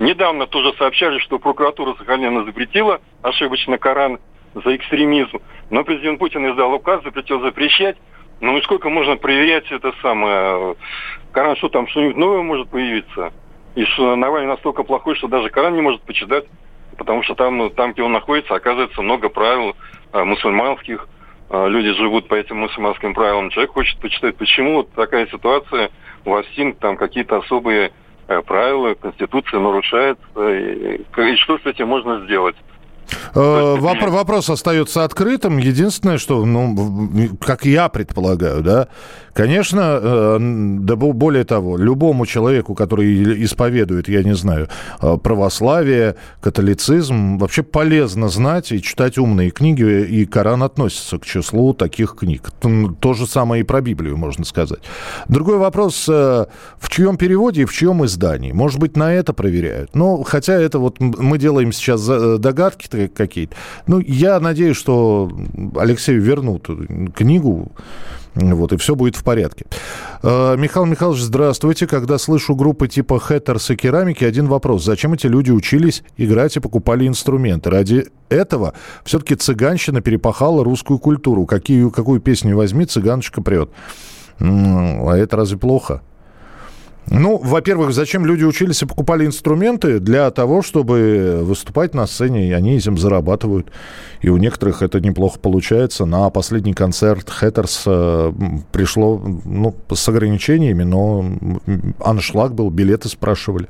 Недавно 0.00 0.46
тоже 0.46 0.74
сообщали, 0.76 1.18
что 1.20 1.38
прокуратура 1.38 1.94
Сахалина 1.94 2.44
запретила 2.44 3.00
ошибочно 3.22 3.78
Коран 3.78 4.18
за 4.54 4.74
экстремизм, 4.74 5.38
но 5.70 5.84
президент 5.84 6.18
Путин 6.18 6.50
издал 6.50 6.72
указ, 6.72 7.02
запретил 7.04 7.40
запрещать. 7.40 7.96
Ну 8.40 8.58
и 8.58 8.62
сколько 8.62 8.90
можно 8.90 9.16
проверять 9.16 9.70
это 9.70 9.94
самое? 10.02 10.76
Коран, 11.32 11.56
что 11.56 11.68
там, 11.68 11.86
что-нибудь 11.86 12.16
новое 12.16 12.42
может 12.42 12.68
появиться? 12.68 13.32
И 13.76 13.84
что 13.84 14.16
Навальный 14.16 14.48
настолько 14.48 14.82
плохой, 14.82 15.14
что 15.14 15.28
даже 15.28 15.48
Коран 15.48 15.74
не 15.74 15.80
может 15.80 16.02
почитать 16.02 16.44
потому 16.96 17.22
что 17.22 17.34
там, 17.34 17.58
ну, 17.58 17.70
там, 17.70 17.92
где 17.92 18.02
он 18.02 18.12
находится, 18.12 18.54
оказывается 18.54 19.02
много 19.02 19.28
правил 19.28 19.76
э, 20.12 20.24
мусульманских. 20.24 21.08
Э, 21.50 21.68
люди 21.68 21.92
живут 21.92 22.28
по 22.28 22.34
этим 22.34 22.58
мусульманским 22.58 23.14
правилам. 23.14 23.50
Человек 23.50 23.72
хочет 23.72 23.98
почитать, 24.00 24.36
почему 24.36 24.74
вот 24.74 24.92
такая 24.92 25.26
ситуация 25.26 25.90
у 26.24 26.30
вас 26.30 26.44
там 26.80 26.96
какие-то 26.96 27.36
особые 27.38 27.92
э, 28.28 28.42
правила, 28.42 28.94
конституция 28.94 29.60
нарушается, 29.60 30.24
и, 30.36 30.96
и 30.96 31.36
что 31.36 31.58
с 31.58 31.66
этим 31.66 31.88
можно 31.88 32.24
сделать. 32.24 32.56
Э, 33.34 33.76
вопрос, 33.78 34.12
вопрос 34.12 34.50
остается 34.50 35.04
открытым. 35.04 35.58
Единственное, 35.58 36.18
что, 36.18 36.44
ну, 36.44 37.36
как 37.40 37.64
я 37.64 37.88
предполагаю, 37.88 38.62
да, 38.62 38.88
конечно, 39.32 39.98
э, 40.00 40.38
да 40.40 40.96
более 40.96 41.44
того, 41.44 41.76
любому 41.76 42.26
человеку, 42.26 42.74
который 42.74 43.44
исповедует, 43.44 44.08
я 44.08 44.22
не 44.22 44.34
знаю, 44.34 44.68
э, 45.00 45.16
православие, 45.22 46.16
католицизм, 46.40 47.38
вообще 47.38 47.62
полезно 47.62 48.28
знать 48.28 48.72
и 48.72 48.82
читать 48.82 49.18
умные 49.18 49.50
книги, 49.50 50.04
и 50.04 50.26
Коран 50.26 50.62
относится 50.62 51.18
к 51.18 51.26
числу 51.26 51.74
таких 51.74 52.16
книг. 52.16 52.50
То 53.00 53.12
же 53.12 53.26
самое 53.26 53.60
и 53.60 53.64
про 53.64 53.80
Библию, 53.80 54.16
можно 54.16 54.44
сказать. 54.44 54.80
Другой 55.28 55.58
вопрос, 55.58 56.08
в 56.08 56.88
чьем 56.88 57.16
переводе 57.16 57.62
и 57.62 57.64
в 57.64 57.72
чьем 57.72 58.04
издании? 58.04 58.52
Может 58.52 58.80
быть, 58.80 58.96
на 58.96 59.12
это 59.12 59.32
проверяют. 59.32 59.94
Но 59.94 60.22
хотя 60.22 60.54
это 60.54 60.78
вот 60.78 61.00
мы 61.00 61.38
делаем 61.38 61.72
сейчас 61.72 62.06
догадки, 62.38 62.88
какие-то. 63.14 63.56
Ну, 63.86 64.00
я 64.00 64.40
надеюсь, 64.40 64.76
что 64.76 65.30
Алексею 65.76 66.20
вернут 66.20 66.68
книгу, 67.14 67.72
вот, 68.36 68.72
и 68.72 68.76
все 68.76 68.94
будет 68.94 69.16
в 69.16 69.24
порядке. 69.24 69.64
Э, 70.22 70.56
Михаил 70.58 70.84
Михайлович, 70.84 71.22
здравствуйте. 71.22 71.86
Когда 71.86 72.18
слышу 72.18 72.54
группы 72.54 72.86
типа 72.86 73.18
Хэттерс 73.18 73.70
и 73.70 73.76
Керамики, 73.76 74.24
один 74.24 74.46
вопрос. 74.46 74.84
Зачем 74.84 75.14
эти 75.14 75.26
люди 75.26 75.50
учились 75.50 76.02
играть 76.18 76.54
и 76.56 76.60
покупали 76.60 77.08
инструменты? 77.08 77.70
Ради 77.70 78.06
этого 78.28 78.74
все-таки 79.04 79.36
цыганщина 79.36 80.02
перепахала 80.02 80.62
русскую 80.62 80.98
культуру. 80.98 81.46
Какие, 81.46 81.88
какую 81.88 82.20
песню 82.20 82.56
возьми, 82.56 82.84
цыганочка 82.84 83.40
прет. 83.40 83.70
А 84.38 85.14
это 85.14 85.36
разве 85.36 85.56
плохо? 85.56 86.02
Ну, 87.08 87.38
во-первых, 87.38 87.92
зачем 87.92 88.26
люди 88.26 88.44
учились 88.44 88.82
и 88.82 88.86
покупали 88.86 89.26
инструменты? 89.26 90.00
Для 90.00 90.30
того, 90.30 90.62
чтобы 90.62 91.40
выступать 91.42 91.94
на 91.94 92.06
сцене, 92.06 92.48
и 92.48 92.52
они 92.52 92.76
этим 92.76 92.98
зарабатывают. 92.98 93.68
И 94.22 94.28
у 94.28 94.36
некоторых 94.36 94.82
это 94.82 95.00
неплохо 95.00 95.38
получается. 95.38 96.04
На 96.04 96.28
последний 96.30 96.74
концерт 96.74 97.30
Хэттерс 97.30 97.84
пришло 98.72 99.22
ну, 99.44 99.74
с 99.92 100.08
ограничениями, 100.08 100.82
но 100.82 101.24
аншлаг 102.04 102.54
был, 102.54 102.70
билеты 102.70 103.08
спрашивали. 103.08 103.68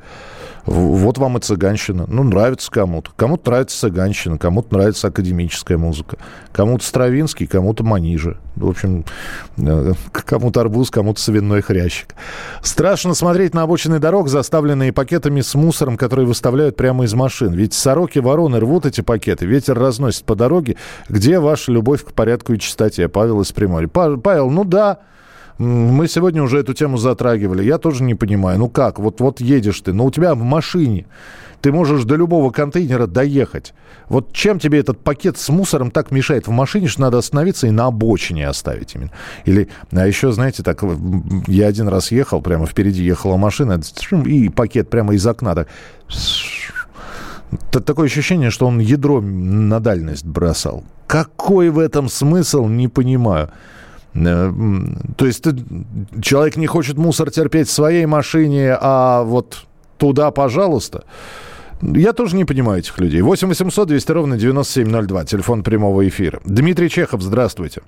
Вот 0.67 1.17
вам 1.19 1.39
и 1.39 1.41
цыганщина. 1.41 2.07
Ну, 2.09 2.25
нравится 2.25 2.71
кому-то. 2.71 3.11
Кому-то 3.15 3.51
нравится 3.51 3.79
цыганщина, 3.79 4.37
кому-то 4.37 4.75
нравится 4.77 5.09
академическая 5.09 5.79
музыка. 5.79 6.19
Кому-то 6.53 6.85
Стравинский, 6.85 7.47
кому-то 7.47 7.85
Манижа. 7.85 8.39
В 8.57 8.69
общем, 8.69 9.05
э, 9.59 9.93
кому-то 10.11 10.61
арбуз, 10.61 10.91
кому-то 10.91 11.21
свиной 11.21 11.63
хрящик. 11.63 12.17
Страшно 12.63 13.15
смотреть 13.15 13.55
на 13.55 13.63
обочины 13.63 14.01
дорог, 14.01 14.29
заставленные 14.29 14.93
пакетами 14.93 15.41
с 15.41 15.55
мусором, 15.55 15.97
которые 15.97 16.27
выставляют 16.27 16.77
прямо 16.77 17.05
из 17.05 17.15
машин. 17.15 17.53
Ведь 17.53 17.73
сороки, 17.73 18.19
вороны 18.19 18.59
рвут 18.59 18.87
эти 18.87 19.03
пакеты, 19.03 19.47
ветер 19.47 19.79
разносит 19.79 20.25
по 20.25 20.35
дороге. 20.35 20.77
Где 21.09 21.39
ваша 21.39 21.71
любовь 21.71 22.05
к 22.05 22.13
порядку 22.13 22.55
и 22.55 22.59
чистоте? 22.59 23.09
Павел 23.09 23.41
из 23.41 23.53
Приморья. 23.53 23.89
Павел, 23.89 24.51
ну 24.51 24.65
да, 24.65 24.99
мы 25.59 26.07
сегодня 26.09 26.43
уже 26.43 26.59
эту 26.59 26.75
тему 26.75 26.99
затрагивали. 26.99 27.65
Я 27.65 27.79
тоже 27.79 28.03
не 28.03 28.15
понимаю. 28.15 28.59
Ну 28.59 28.69
как? 28.69 28.99
Вот, 28.99 29.21
вот 29.21 29.41
едешь 29.41 29.81
ты, 29.81 29.93
но 29.93 30.05
у 30.05 30.11
тебя 30.11 30.35
в 30.35 30.43
машине. 30.43 31.07
Ты 31.63 31.73
можешь 31.73 32.05
до 32.05 32.17
любого 32.17 32.51
контейнера 32.51 33.07
доехать. 33.07 33.73
Вот 34.09 34.33
чем 34.33 34.59
тебе 34.59 34.79
этот 34.79 35.01
пакет 35.01 35.39
с 35.39 35.49
мусором 35.49 35.91
так 35.91 36.11
мешает 36.11 36.47
в 36.47 36.51
машине, 36.51 36.87
что 36.87 37.01
надо 37.01 37.19
остановиться 37.19 37.67
и 37.67 37.71
на 37.71 37.87
обочине 37.87 38.47
оставить 38.47 38.95
именно. 38.95 39.11
Или, 39.47 39.69
а 39.91 40.07
еще, 40.07 40.31
знаете, 40.33 40.63
так, 40.63 40.85
я 41.47 41.67
один 41.67 41.89
раз 41.89 42.13
ехал, 42.13 42.43
прямо 42.43 42.67
впереди 42.67 43.03
ехала 43.03 43.37
машина, 43.37 43.81
и 44.27 44.49
пакет 44.51 44.91
прямо 44.91 45.15
из 45.15 45.27
окна 45.27 45.55
так 45.55 45.69
Такое 47.71 48.07
ощущение, 48.07 48.51
что 48.51 48.67
он 48.67 48.81
ядро 48.81 49.21
на 49.21 49.81
дальность 49.81 50.27
бросал. 50.27 50.85
Какой 51.07 51.71
в 51.71 51.79
этом 51.79 52.09
смысл, 52.09 52.67
не 52.67 52.89
понимаю. 52.89 53.51
Э, 54.17 54.53
то 55.17 55.27
есть 55.27 55.45
человек 56.23 56.57
не 56.57 56.67
хочет 56.67 56.97
мусор 56.97 57.31
терпеть 57.31 57.69
в 57.69 57.73
своей 57.73 58.07
машине, 58.07 58.77
а 58.81 59.23
вот 59.23 59.67
туда, 59.99 60.31
пожалуйста. 60.31 61.05
Я 61.83 62.13
тоже 62.13 62.37
не 62.37 62.47
понимаю 62.47 62.79
этих 62.79 62.99
людей. 62.99 63.21
8 63.21 63.49
800 63.49 63.89
200 63.89 64.13
ровно 64.13 64.39
9702, 64.39 65.25
телефон 65.25 65.63
прямого 65.63 66.07
эфира. 66.09 66.41
Дмитрий 66.45 66.89
Чехов, 66.89 67.21
здравствуйте. 67.21 67.83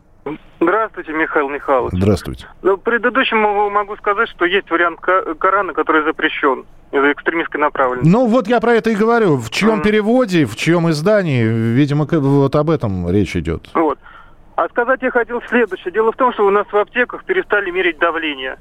Здравствуйте, 0.60 1.12
Михаил 1.12 1.48
Михайлович. 1.48 1.94
Здравствуйте. 1.96 2.46
Ну, 2.62 2.76
предыдущему 2.76 3.70
могу 3.70 3.96
сказать, 3.96 4.28
что 4.28 4.44
есть 4.44 4.70
вариант 4.70 5.00
Корана, 5.00 5.72
который 5.72 6.04
запрещен 6.04 6.64
из-за 6.90 7.12
экстремистской 7.12 7.60
направленности. 7.60 8.10
Ну, 8.10 8.26
вот 8.26 8.48
я 8.48 8.60
про 8.60 8.74
это 8.74 8.90
и 8.90 8.94
говорю. 8.94 9.36
В 9.36 9.50
чьем 9.50 9.80
mm. 9.80 9.82
переводе, 9.82 10.44
в 10.44 10.56
чьем 10.56 10.90
издании, 10.90 11.44
видимо, 11.44 12.06
вот 12.10 12.56
об 12.56 12.70
этом 12.70 13.08
речь 13.10 13.36
идет. 13.36 13.70
Вот. 13.74 13.98
А 14.58 14.68
сказать 14.70 15.00
я 15.02 15.12
хотел 15.12 15.40
следующее. 15.42 15.92
Дело 15.92 16.10
в 16.10 16.16
том, 16.16 16.32
что 16.32 16.44
у 16.44 16.50
нас 16.50 16.66
в 16.66 16.76
аптеках 16.76 17.22
перестали 17.22 17.70
мерить 17.70 17.98
давление. 17.98 18.58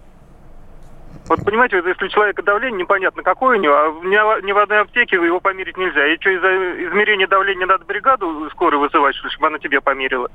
Вот 1.28 1.44
понимаете, 1.44 1.82
если 1.84 2.06
у 2.06 2.08
человека 2.08 2.44
давление 2.44 2.82
непонятно 2.82 3.24
какое 3.24 3.58
у 3.58 3.60
него, 3.60 3.74
а 3.74 3.90
ни, 4.04 4.46
ни 4.46 4.52
в 4.52 4.58
одной 4.60 4.82
аптеке 4.82 5.16
его 5.16 5.40
померить 5.40 5.76
нельзя. 5.76 6.06
И 6.06 6.20
что, 6.22 6.30
из-за 6.30 6.50
измерения 6.88 7.26
давления 7.26 7.66
надо 7.66 7.84
бригаду 7.84 8.48
скорую 8.52 8.82
вызывать, 8.82 9.16
чтобы 9.16 9.48
она 9.48 9.58
тебе 9.58 9.82
померила? 9.82 10.30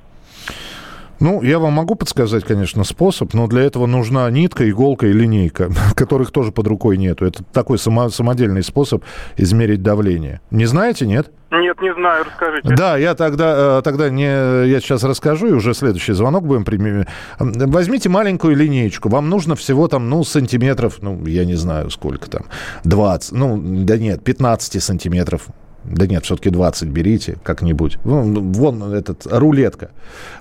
Ну, 1.23 1.41
я 1.41 1.61
вам 1.61 1.75
могу 1.75 1.95
подсказать, 1.95 2.43
конечно, 2.43 2.83
способ, 2.83 3.33
но 3.33 3.47
для 3.47 3.63
этого 3.63 3.87
нужна 3.87 4.29
нитка, 4.29 4.69
иголка 4.69 5.07
и 5.07 5.13
линейка, 5.13 5.71
которых 5.95 6.33
тоже 6.33 6.51
под 6.51 6.67
рукой 6.67 6.97
нету. 6.97 7.25
Это 7.25 7.45
такой 7.45 7.79
само, 7.79 8.09
самодельный 8.09 8.65
способ 8.65 9.05
измерить 9.37 9.85
давление. 9.85 10.41
Не 10.51 10.67
знаете, 10.67 11.07
нет? 11.07 11.31
Нет, 11.53 11.81
не 11.81 11.95
знаю, 11.95 12.25
расскажите. 12.25 12.75
Да, 12.75 12.97
я 12.97 13.15
тогда, 13.15 13.79
э, 13.79 13.83
тогда 13.85 14.11
не, 14.11 14.25
я 14.69 14.81
сейчас 14.81 15.05
расскажу, 15.05 15.47
и 15.47 15.53
уже 15.53 15.75
следующий 15.75 16.13
звонок 16.13 16.45
будем 16.45 16.65
применять. 16.65 17.07
Возьмите 17.39 18.09
маленькую 18.09 18.57
линеечку, 18.57 19.09
вам 19.09 19.29
нужно 19.29 19.55
всего 19.55 19.87
там, 19.87 20.11
ну, 20.11 20.25
сантиметров, 20.25 20.99
ну, 21.03 21.25
я 21.25 21.45
не 21.45 21.55
знаю, 21.55 21.91
сколько 21.91 22.29
там, 22.29 22.47
20, 22.83 23.33
ну, 23.33 23.61
да 23.63 23.97
нет, 23.97 24.25
15 24.25 24.83
сантиметров 24.83 25.47
да 25.85 26.07
нет, 26.07 26.25
все-таки 26.25 26.51
20 26.51 26.89
берите 26.89 27.39
как-нибудь. 27.43 27.99
Вон, 28.05 28.53
вон 28.53 28.93
этот, 28.93 29.27
рулетка. 29.27 29.91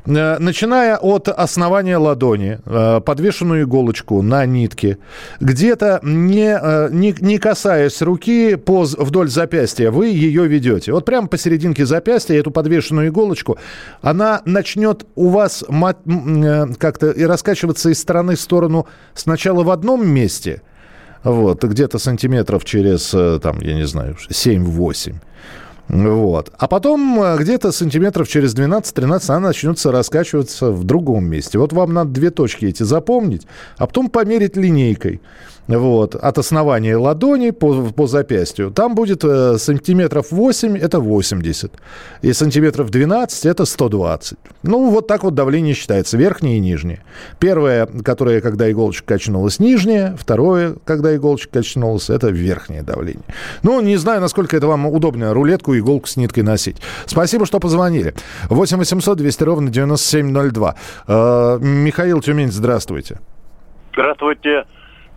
Э, 0.06 0.38
начиная 0.38 0.98
от 0.98 1.30
основания 1.30 1.98
ладони, 1.98 2.60
э, 2.66 3.02
подвешенную 3.02 3.64
иголочку 3.64 4.22
на 4.22 4.46
нитке, 4.46 4.98
где-то 5.40 6.00
не, 6.04 6.58
э, 6.62 6.90
не, 6.92 7.16
не 7.20 7.38
касаясь 7.40 8.02
руки 8.02 8.56
по, 8.56 8.84
вдоль 8.84 9.30
запястья, 9.30 9.90
вы 9.90 10.08
ее 10.08 10.48
ведете. 10.48 10.92
Вот 10.92 11.06
прямо 11.06 11.28
посерединке 11.28 11.86
запястья 11.86 12.36
эту 12.36 12.52
подвешенную 12.52 13.08
иголочку, 13.08 13.58
она 14.02 14.42
начнет 14.46 15.06
у 15.16 15.30
вас 15.30 15.64
как-то 15.68 17.12
и 17.12 17.24
раскачиваться 17.24 17.90
из 17.90 18.00
стороны 18.00 18.36
в 18.36 18.42
сторону 18.42 18.88
сначала 19.14 19.64
в 19.64 19.72
одном 19.72 20.08
месте– 20.08 20.62
вот, 21.24 21.64
где-то 21.64 22.00
сантиметров 22.00 22.66
через, 22.66 23.10
там, 23.42 23.60
я 23.62 23.74
не 23.74 23.86
знаю, 23.86 24.18
7-8. 24.30 25.16
Вот. 25.92 26.52
А 26.58 26.68
потом 26.68 27.22
э, 27.22 27.38
где-то 27.38 27.74
сантиметров 27.74 28.30
через 28.30 28.56
12-13 28.56 29.30
она 29.30 29.48
начнется 29.48 29.92
раскачиваться 29.92 30.72
в 30.72 30.86
другом 30.86 31.26
месте. 31.26 31.60
Вот 31.60 31.74
вам 31.74 31.94
надо 31.94 32.12
две 32.12 32.30
точки 32.30 32.66
эти 32.66 32.84
запомнить, 32.84 33.46
а 33.78 33.88
потом 33.88 34.10
померить 34.10 34.56
линейкой. 34.56 35.20
Вот, 35.78 36.16
от 36.16 36.38
основания 36.38 36.98
ладони 36.98 37.52
по, 37.52 37.92
по 37.92 38.08
запястью, 38.08 38.72
там 38.72 38.96
будет 38.96 39.24
э, 39.24 39.58
сантиметров 39.58 40.28
8, 40.32 40.78
это 40.78 41.00
80. 41.00 41.72
И 42.22 42.34
сантиметров 42.34 42.90
12, 42.90 43.46
это 43.46 43.66
120. 43.66 44.38
Ну, 44.64 44.90
вот 44.90 45.08
так 45.08 45.24
вот 45.24 45.34
давление 45.34 45.74
считается, 45.74 46.18
верхнее 46.18 46.58
и 46.58 46.60
нижнее. 46.60 47.04
Первое, 47.40 47.88
которое, 48.04 48.42
когда 48.42 48.70
иголочка 48.70 49.14
качнулась, 49.14 49.60
нижнее. 49.60 50.16
Второе, 50.20 50.76
когда 50.86 51.16
иголочка 51.16 51.60
качнулась, 51.60 52.10
это 52.10 52.30
верхнее 52.30 52.84
давление. 52.84 53.24
Ну, 53.64 53.82
не 53.82 53.98
знаю, 53.98 54.22
насколько 54.22 54.58
это 54.58 54.68
вам 54.68 54.86
удобно, 54.86 55.34
рулетку, 55.34 55.78
иголку 55.78 56.08
с 56.08 56.18
ниткой 56.18 56.44
носить. 56.44 56.78
Спасибо, 57.06 57.46
что 57.46 57.60
позвонили. 57.60 58.14
8 58.50 58.78
800 58.78 59.18
200 59.18 59.44
ровно 59.44 59.70
9702. 59.70 60.76
Э, 61.08 61.58
Михаил 61.62 62.22
Тюмень, 62.22 62.52
здравствуйте. 62.52 63.20
Здравствуйте. 63.94 64.66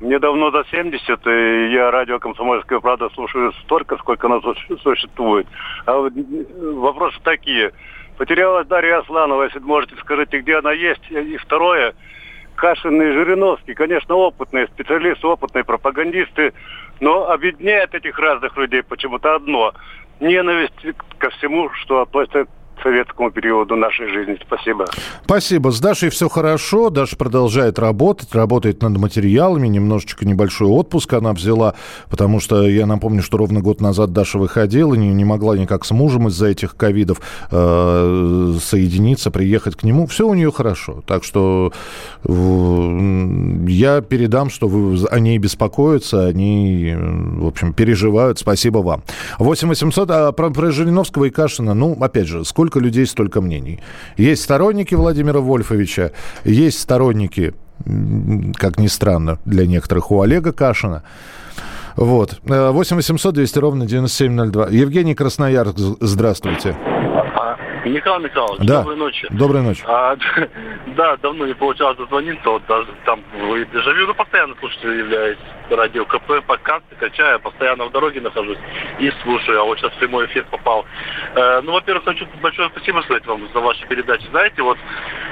Мне 0.04 0.18
давно 0.18 0.50
за 0.50 0.64
70, 0.70 1.26
и 1.26 1.72
я 1.72 1.90
радио 1.90 2.18
«Комсомольская 2.18 2.78
правда» 2.78 3.08
слушаю 3.14 3.54
столько, 3.62 3.96
сколько 3.96 4.26
оно 4.26 4.42
существует. 4.82 5.46
А 5.86 5.96
вот 5.96 6.12
вопросы 6.60 7.16
такие. 7.24 7.72
Потерялась 8.18 8.66
Дарья 8.66 8.98
Асланова, 8.98 9.44
если 9.44 9.60
можете, 9.60 9.96
скажите, 9.96 10.40
где 10.40 10.58
она 10.58 10.72
есть. 10.72 11.00
И 11.10 11.38
второе, 11.38 11.94
Кашин 12.54 13.00
и 13.00 13.12
Жириновский, 13.12 13.72
конечно, 13.72 14.14
опытные 14.14 14.66
специалисты, 14.66 15.26
опытные 15.26 15.64
пропагандисты, 15.64 16.52
но 17.00 17.30
объединяет 17.30 17.94
этих 17.94 18.18
разных 18.18 18.58
людей 18.58 18.82
почему-то 18.82 19.34
одно– 19.34 19.72
ненависть 20.20 20.86
ко 21.16 21.30
всему, 21.30 21.70
что 21.70 22.02
относится 22.02 22.46
советскому 22.84 23.30
периоду 23.30 23.74
нашей 23.74 24.08
жизни. 24.08 24.38
Спасибо. 24.46 24.84
Спасибо. 25.24 25.70
С 25.70 25.80
Дашей 25.80 26.10
все 26.10 26.28
хорошо. 26.28 26.90
Даша 26.90 27.16
продолжает 27.16 27.78
работать, 27.78 28.32
работает 28.34 28.82
над 28.82 28.96
материалами. 28.98 29.66
Немножечко 29.66 30.26
небольшой 30.26 30.68
отпуск 30.68 31.12
она 31.14 31.32
взяла, 31.32 31.74
потому 32.10 32.40
что 32.40 32.62
я 32.68 32.86
напомню, 32.86 33.22
что 33.22 33.38
ровно 33.38 33.60
год 33.60 33.80
назад 33.80 34.12
Даша 34.12 34.38
выходила, 34.38 34.94
не, 34.94 35.08
не 35.08 35.24
могла 35.24 35.56
никак 35.56 35.84
с 35.84 35.90
мужем 35.90 36.28
из-за 36.28 36.48
этих 36.48 36.76
ковидов 36.76 37.20
э, 37.50 38.54
соединиться, 38.62 39.30
приехать 39.30 39.76
к 39.76 39.82
нему. 39.82 40.06
Все 40.06 40.28
у 40.28 40.34
нее 40.34 40.52
хорошо. 40.52 41.02
Так 41.06 41.24
что 41.24 41.72
э, 42.24 42.30
я 43.66 44.02
передам, 44.02 44.50
что 44.50 44.68
вы, 44.68 45.04
они 45.10 45.38
беспокоятся, 45.38 46.26
они, 46.26 46.94
в 46.96 47.46
общем, 47.46 47.72
переживают. 47.72 48.38
Спасибо 48.38 48.78
вам. 48.78 49.02
8 49.38 49.68
800, 49.68 50.10
а 50.10 50.32
про, 50.32 50.50
про 50.50 50.70
Жириновского 50.70 51.24
и 51.24 51.30
Кашина, 51.30 51.74
ну, 51.74 51.96
опять 52.00 52.26
же, 52.26 52.44
сколько 52.44 52.73
сколько 52.74 52.80
людей, 52.80 53.06
столько 53.06 53.40
мнений. 53.40 53.80
Есть 54.16 54.42
сторонники 54.42 54.94
Владимира 54.94 55.40
Вольфовича, 55.40 56.10
есть 56.44 56.80
сторонники, 56.80 57.54
как 58.56 58.78
ни 58.78 58.88
странно, 58.88 59.38
для 59.44 59.66
некоторых 59.66 60.10
у 60.10 60.20
Олега 60.20 60.52
Кашина. 60.52 61.02
Вот. 61.96 62.40
8 62.42 62.96
800 62.96 63.34
200 63.34 63.58
ровно 63.58 63.86
9702. 63.86 64.68
Евгений 64.70 65.14
Красноярск, 65.14 65.76
здравствуйте. 66.00 66.76
Михаил 67.84 68.18
Михайлович, 68.18 68.66
да. 68.66 68.78
доброй 68.78 68.96
ночи. 68.96 69.26
Доброй 69.30 69.62
ночи. 69.62 69.84
А, 69.86 70.16
да, 70.96 71.16
давно 71.18 71.46
не 71.46 71.54
получалось 71.54 71.98
дозвониться, 71.98 72.48
вот 72.48 72.62
даже 72.66 72.88
там 73.04 73.20
в 73.32 73.72
Дежавю, 73.72 74.06
ну, 74.06 74.14
постоянно 74.14 74.54
слушатель 74.58 74.98
являюсь 74.98 75.38
радио 75.70 76.04
КП, 76.04 76.44
подкасты 76.46 76.94
качаю, 76.96 77.40
постоянно 77.40 77.86
в 77.86 77.92
дороге 77.92 78.20
нахожусь 78.20 78.58
и 78.98 79.10
слушаю, 79.22 79.60
а 79.60 79.64
вот 79.64 79.78
сейчас 79.78 79.92
прямой 79.94 80.26
эфир 80.26 80.44
попал. 80.50 80.84
Э, 81.34 81.60
ну, 81.62 81.72
во-первых, 81.72 82.04
хочу 82.04 82.26
большое 82.42 82.68
спасибо 82.70 83.00
сказать 83.02 83.26
вам 83.26 83.48
за 83.52 83.60
ваши 83.60 83.86
передачи. 83.86 84.26
Знаете, 84.30 84.62
вот, 84.62 84.78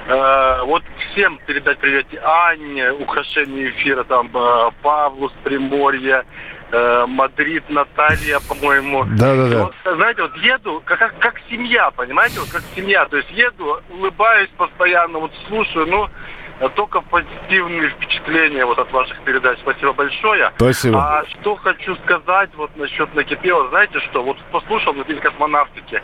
э, 0.06 0.62
вот 0.64 0.82
всем 1.12 1.38
передать 1.46 1.78
привет 1.78 2.06
Анне, 2.22 2.92
украшение 2.92 3.70
эфира, 3.70 4.04
там, 4.04 4.30
э, 4.34 4.70
Павлу 4.82 5.28
с 5.28 5.32
Приморья, 5.44 6.24
э, 6.70 7.06
Мадрид, 7.06 7.68
Наталья, 7.68 8.40
по-моему. 8.48 9.04
Да, 9.18 9.34
да, 9.34 9.48
да. 9.48 9.64
Вот, 9.64 9.96
знаете, 9.96 10.22
вот 10.22 10.36
еду, 10.38 10.82
как, 10.84 10.98
как, 10.98 11.18
как 11.18 11.34
семья, 11.50 11.90
понимаете, 11.90 12.40
вот 12.40 12.48
как 12.50 12.62
семья. 12.74 13.04
То 13.06 13.18
есть 13.18 13.30
еду, 13.30 13.80
улыбаюсь 13.90 14.50
постоянно, 14.56 15.18
вот 15.18 15.32
слушаю, 15.48 15.86
ну, 15.86 16.08
только 16.71 17.00
позитивные 17.00 17.90
впечатления 17.90 18.64
вот 18.64 18.78
от 18.78 18.90
ваших 18.92 19.21
передач. 19.23 19.59
Спасибо 19.61 19.92
большое. 19.92 20.52
Спасибо. 20.57 20.99
А 20.99 21.25
что 21.26 21.57
хочу 21.57 21.97
сказать 21.97 22.50
вот 22.54 22.75
насчет 22.76 23.14
накипело, 23.14 23.69
знаете 23.69 23.99
что, 24.00 24.23
вот 24.23 24.38
послушал 24.50 24.95
на 24.95 25.04
День 25.04 25.19
космонавтики, 25.19 26.02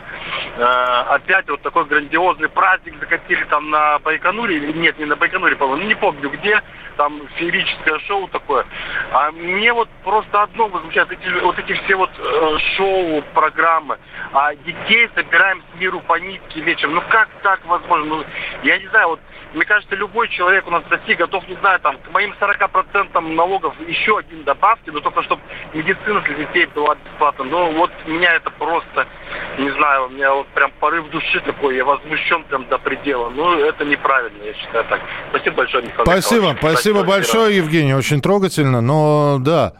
э, 0.57 0.61
опять 0.61 1.49
вот 1.49 1.61
такой 1.61 1.85
грандиозный 1.85 2.49
праздник 2.49 2.99
закатили 2.99 3.43
там 3.45 3.69
на 3.69 3.99
Байконуре, 3.99 4.57
или 4.57 4.71
нет, 4.73 4.99
не 4.99 5.05
на 5.05 5.15
Байконуре, 5.15 5.55
по-моему, 5.55 5.87
не 5.87 5.95
помню 5.95 6.29
где, 6.29 6.61
там 6.97 7.21
феерическое 7.37 7.99
шоу 7.99 8.27
такое. 8.27 8.65
А 9.13 9.31
мне 9.31 9.71
вот 9.71 9.87
просто 10.03 10.43
одно 10.43 10.67
возмущает, 10.67 11.09
эти, 11.11 11.29
вот 11.41 11.57
эти 11.57 11.73
все 11.73 11.95
вот 11.95 12.11
э, 12.17 12.57
шоу, 12.75 13.23
программы, 13.33 13.97
а 14.33 14.53
детей 14.55 15.09
собираем 15.15 15.61
с 15.61 15.79
миру 15.79 16.01
по 16.01 16.19
нитке 16.19 16.59
вечером. 16.59 16.95
Ну 16.95 17.03
как 17.09 17.29
так 17.41 17.65
возможно? 17.65 18.05
Ну, 18.05 18.25
я 18.63 18.77
не 18.77 18.87
знаю, 18.87 19.09
вот 19.09 19.19
мне 19.53 19.65
кажется, 19.65 19.95
любой 19.95 20.29
человек 20.29 20.67
у 20.67 20.71
нас 20.71 20.83
в 20.83 20.91
России 20.91 21.13
готов, 21.15 21.47
не 21.47 21.55
знаю, 21.55 21.79
там, 21.79 21.97
к 21.97 22.11
моим 22.11 22.33
40% 22.39 23.19
налогов 23.33 23.73
еще 23.87 24.17
один 24.19 24.43
добавьте, 24.43 24.91
но 24.91 24.99
только 24.99 25.23
чтобы 25.23 25.41
медицина 25.73 26.21
для 26.21 26.35
детей 26.35 26.67
была 26.67 26.95
бесплатна. 26.95 27.45
Ну, 27.45 27.71
вот 27.73 27.91
меня 28.05 28.35
это 28.35 28.51
просто, 28.51 29.07
не 29.57 29.69
знаю, 29.71 30.05
у 30.05 30.09
меня 30.09 30.33
вот 30.33 30.47
прям 30.49 30.71
порыв 30.79 31.09
души 31.09 31.39
такой, 31.41 31.75
я 31.77 31.85
возмущен 31.85 32.43
прям 32.43 32.67
до 32.67 32.77
предела. 32.77 33.29
Ну, 33.29 33.59
это 33.59 33.85
неправильно, 33.85 34.43
я 34.43 34.53
считаю 34.53 34.85
так. 34.85 35.01
Спасибо 35.29 35.55
большое, 35.57 35.83
Михаил 35.83 36.05
Спасибо, 36.05 36.51
Михайлович. 36.51 36.59
спасибо 36.59 37.03
большое, 37.03 37.57
Евгений, 37.57 37.93
очень 37.95 38.21
трогательно, 38.21 38.81
но 38.81 39.37
да. 39.39 39.73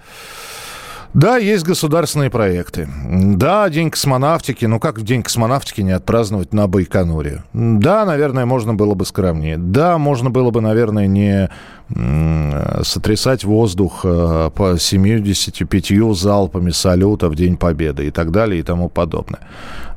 Да, 1.14 1.38
есть 1.38 1.66
государственные 1.66 2.30
проекты. 2.30 2.88
Да, 3.08 3.68
День 3.70 3.90
космонавтики. 3.90 4.66
Ну, 4.66 4.80
как 4.80 5.00
в 5.00 5.04
День 5.04 5.24
космонавтики 5.24 5.82
не 5.82 5.92
отпраздновать 5.92 6.54
на 6.54 6.68
Байконуре? 6.68 7.44
Да, 7.54 8.06
наверное, 8.06 8.46
можно 8.46 8.76
было 8.76 8.94
бы 8.94 9.06
скромнее. 9.06 9.58
Да, 9.58 9.98
можно 9.98 10.30
было 10.30 10.52
бы, 10.52 10.62
наверное, 10.62 11.08
не 11.08 11.50
сотрясать 12.84 13.44
воздух 13.44 14.02
э, 14.04 14.52
по 14.54 14.78
75 14.78 16.16
залпами 16.16 16.70
салюта 16.70 17.30
в 17.30 17.36
День 17.36 17.58
Победы 17.58 18.06
и 18.06 18.12
так 18.12 18.32
далее 18.32 18.60
и 18.60 18.64
тому 18.64 18.90
подобное. 18.90 19.40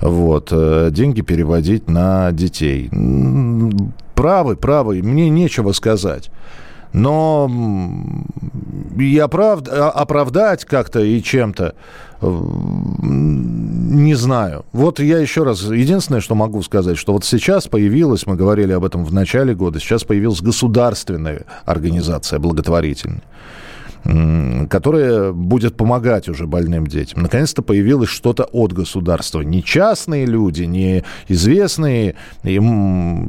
Вот. 0.00 0.48
Э, 0.52 0.88
деньги 0.90 1.20
переводить 1.20 1.90
на 1.90 2.32
детей. 2.32 2.88
Правы, 4.14 4.56
правы. 4.56 5.02
Мне 5.02 5.28
нечего 5.28 5.72
сказать. 5.72 6.30
Но 6.92 7.50
и 8.98 9.18
оправд... 9.18 9.68
А, 9.68 9.90
оправдать 9.90 10.64
как-то 10.64 11.00
и 11.00 11.22
чем-то 11.22 11.74
не 12.22 14.14
знаю. 14.14 14.64
Вот 14.72 15.00
я 15.00 15.18
еще 15.18 15.42
раз, 15.42 15.62
единственное, 15.62 16.20
что 16.20 16.36
могу 16.36 16.62
сказать, 16.62 16.96
что 16.96 17.12
вот 17.14 17.24
сейчас 17.24 17.66
появилась, 17.66 18.26
мы 18.26 18.36
говорили 18.36 18.72
об 18.72 18.84
этом 18.84 19.04
в 19.04 19.12
начале 19.12 19.56
года, 19.56 19.80
сейчас 19.80 20.04
появилась 20.04 20.40
государственная 20.40 21.46
организация 21.64 22.38
благотворительная 22.38 23.22
которая 24.04 25.32
будет 25.32 25.76
помогать 25.76 26.28
уже 26.28 26.46
больным 26.46 26.86
детям. 26.86 27.22
Наконец-то 27.22 27.62
появилось 27.62 28.08
что-то 28.08 28.44
от 28.44 28.72
государства. 28.72 29.40
Не 29.42 29.62
частные 29.62 30.26
люди, 30.26 30.64
не 30.64 31.04
известные 31.28 32.16
и, 32.42 32.60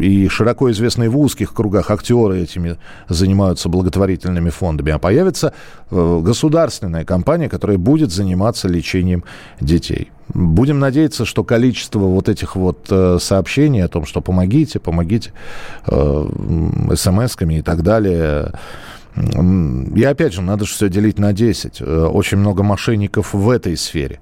и 0.02 0.28
широко 0.30 0.72
известные 0.72 1.10
в 1.10 1.18
узких 1.18 1.54
кругах 1.54 1.92
актеры 1.92 2.42
этими 2.42 2.78
занимаются 3.08 3.70
благотворительными 3.70 4.50
фондами, 4.50 4.92
а 4.92 5.00
появится 5.00 5.54
э, 5.92 6.20
государственная 6.24 7.06
компания, 7.06 7.50
которая 7.50 7.78
будет 7.78 8.12
заниматься 8.12 8.68
лечением 8.68 9.24
детей. 9.62 10.12
Будем 10.34 10.80
надеяться, 10.80 11.26
что 11.26 11.44
количество 11.44 12.00
вот 12.00 12.30
этих 12.30 12.56
вот 12.56 12.88
э, 12.90 13.18
сообщений 13.20 13.84
о 13.84 13.88
том, 13.88 14.06
что 14.06 14.22
помогите, 14.22 14.80
помогите 14.80 15.34
э, 15.86 16.30
смс-ками 16.96 17.60
и 17.60 17.62
так 17.62 17.84
далее, 17.84 18.54
и 19.15 20.04
опять 20.04 20.34
же, 20.34 20.41
надо 20.41 20.65
же 20.65 20.73
все 20.73 20.89
делить 20.89 21.19
на 21.19 21.34
10. 21.34 21.82
Э, 21.82 22.06
очень 22.06 22.38
много 22.38 22.63
мошенников 22.63 23.34
в 23.34 23.49
этой 23.49 23.78
сфере. 23.78 24.19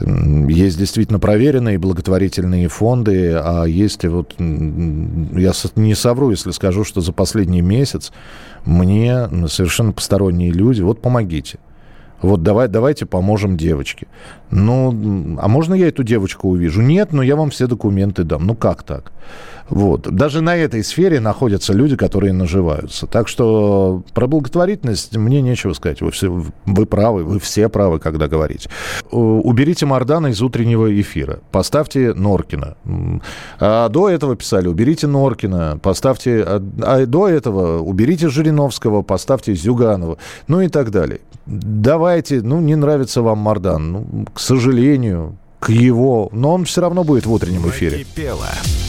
Есть 0.00 0.78
действительно 0.78 1.18
проверенные 1.18 1.78
благотворительные 1.78 2.68
фонды, 2.68 3.32
а 3.34 3.64
есть 3.64 4.04
вот... 4.04 4.34
Я 4.38 5.52
не 5.76 5.94
совру, 5.94 6.30
если 6.30 6.50
скажу, 6.50 6.84
что 6.84 7.00
за 7.00 7.12
последний 7.12 7.62
месяц 7.62 8.12
мне 8.64 9.28
совершенно 9.48 9.92
посторонние 9.92 10.50
люди... 10.50 10.82
Вот 10.82 11.00
помогите. 11.00 11.58
Вот 12.22 12.42
давай, 12.42 12.68
давайте 12.68 13.06
поможем 13.06 13.56
девочке. 13.56 14.06
Ну, 14.50 15.36
а 15.40 15.48
можно 15.48 15.74
я 15.74 15.88
эту 15.88 16.02
девочку 16.02 16.48
увижу? 16.48 16.80
Нет, 16.80 17.12
но 17.12 17.22
я 17.22 17.36
вам 17.36 17.50
все 17.50 17.66
документы 17.66 18.24
дам. 18.24 18.46
Ну, 18.46 18.54
как 18.54 18.82
так? 18.82 19.12
Вот. 19.68 20.02
Даже 20.02 20.40
на 20.40 20.56
этой 20.56 20.84
сфере 20.84 21.18
находятся 21.18 21.72
люди, 21.72 21.96
которые 21.96 22.32
наживаются. 22.32 23.06
Так 23.06 23.26
что 23.26 24.02
про 24.14 24.28
благотворительность 24.28 25.16
мне 25.16 25.42
нечего 25.42 25.72
сказать. 25.72 26.00
Вы, 26.00 26.12
все, 26.12 26.44
вы 26.64 26.86
правы, 26.86 27.24
вы 27.24 27.40
все 27.40 27.68
правы, 27.68 27.98
когда 27.98 28.28
говорите. 28.28 28.70
Уберите 29.10 29.84
Мардана 29.84 30.28
из 30.28 30.40
утреннего 30.40 31.00
эфира. 31.00 31.40
Поставьте 31.50 32.14
Норкина. 32.14 32.76
А 33.58 33.88
до 33.88 34.08
этого 34.08 34.36
писали, 34.36 34.68
уберите 34.68 35.06
Норкина, 35.08 35.80
поставьте... 35.82 36.42
А, 36.46 36.62
а 36.82 37.06
до 37.06 37.28
этого 37.28 37.80
уберите 37.80 38.28
Жириновского, 38.28 39.02
поставьте 39.02 39.54
Зюганова. 39.54 40.18
Ну 40.46 40.60
и 40.60 40.68
так 40.68 40.90
далее. 40.90 41.20
Давайте, 41.46 42.42
ну, 42.42 42.60
не 42.60 42.74
нравится 42.74 43.22
вам 43.22 43.38
Мардан. 43.38 43.92
Ну, 43.92 44.26
к 44.34 44.40
сожалению, 44.40 45.36
к 45.60 45.70
его... 45.70 46.28
Но 46.32 46.54
он 46.54 46.64
все 46.64 46.80
равно 46.80 47.04
будет 47.04 47.24
в 47.24 47.32
утреннем 47.32 47.68
эфире. 47.70 47.98
Накипело. 47.98 48.48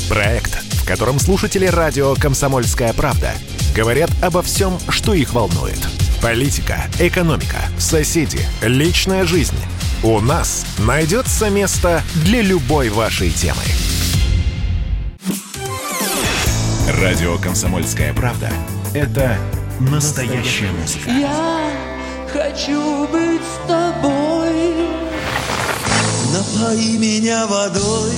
Проект, 0.09 0.53
в 0.73 0.87
котором 0.87 1.19
слушатели 1.19 1.67
радио 1.67 2.15
«Комсомольская 2.15 2.93
правда» 2.93 3.31
говорят 3.75 4.09
обо 4.23 4.41
всем, 4.41 4.73
что 4.89 5.13
их 5.13 5.33
волнует. 5.33 5.79
Политика, 6.21 6.77
экономика, 6.99 7.57
соседи, 7.77 8.39
личная 8.63 9.23
жизнь. 9.25 9.57
У 10.03 10.19
нас 10.19 10.65
найдется 10.79 11.49
место 11.51 12.01
для 12.25 12.41
любой 12.41 12.89
вашей 12.89 13.29
темы. 13.29 13.61
Радио 17.01 17.37
«Комсомольская 17.37 18.13
правда»— 18.13 18.49
это 18.95 19.37
настоящая 19.79 20.71
музыка. 20.71 21.09
Я 21.09 21.96
хочу 22.31 23.07
быть 23.07 23.41
с 23.41 23.67
тобой. 23.67 24.87
Напои 26.33 26.97
меня 26.97 27.47
водой 27.47 28.11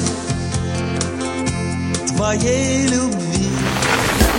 твоей 2.19 2.87
любви. 2.87 3.47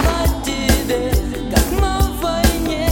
На 0.04 0.44
тебе, 0.44 1.10
как 1.50 1.80
на 1.80 1.98
войне, 2.20 2.88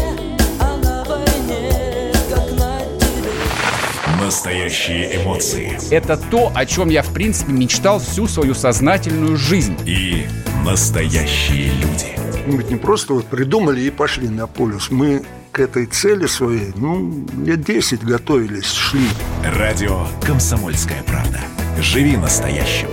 а 0.58 0.76
на 0.76 1.04
войне, 1.04 2.10
как 2.30 2.50
на 2.58 2.80
тебе. 2.98 4.24
Настоящие 4.24 5.22
эмоции. 5.22 5.78
Это 5.90 6.16
то, 6.16 6.50
о 6.54 6.64
чем 6.64 6.88
я, 6.88 7.02
в 7.02 7.12
принципе, 7.12 7.52
мечтал 7.52 7.98
всю 7.98 8.26
свою 8.26 8.54
сознательную 8.54 9.36
жизнь. 9.36 9.76
И 9.84 10.26
настоящие 10.64 11.70
люди. 11.72 12.17
Мы 12.48 12.56
ведь 12.56 12.70
не 12.70 12.76
просто 12.76 13.12
вот 13.12 13.26
придумали 13.26 13.82
и 13.82 13.90
пошли 13.90 14.26
на 14.26 14.46
полюс. 14.46 14.90
Мы 14.90 15.22
к 15.52 15.60
этой 15.60 15.84
цели 15.84 16.26
своей, 16.26 16.72
ну, 16.76 17.26
лет 17.44 17.62
10 17.62 18.02
готовились, 18.02 18.72
шли. 18.72 19.06
Радио 19.44 20.06
«Комсомольская 20.22 21.02
правда». 21.02 21.40
Живи 21.78 22.16
настоящим. 22.16 22.88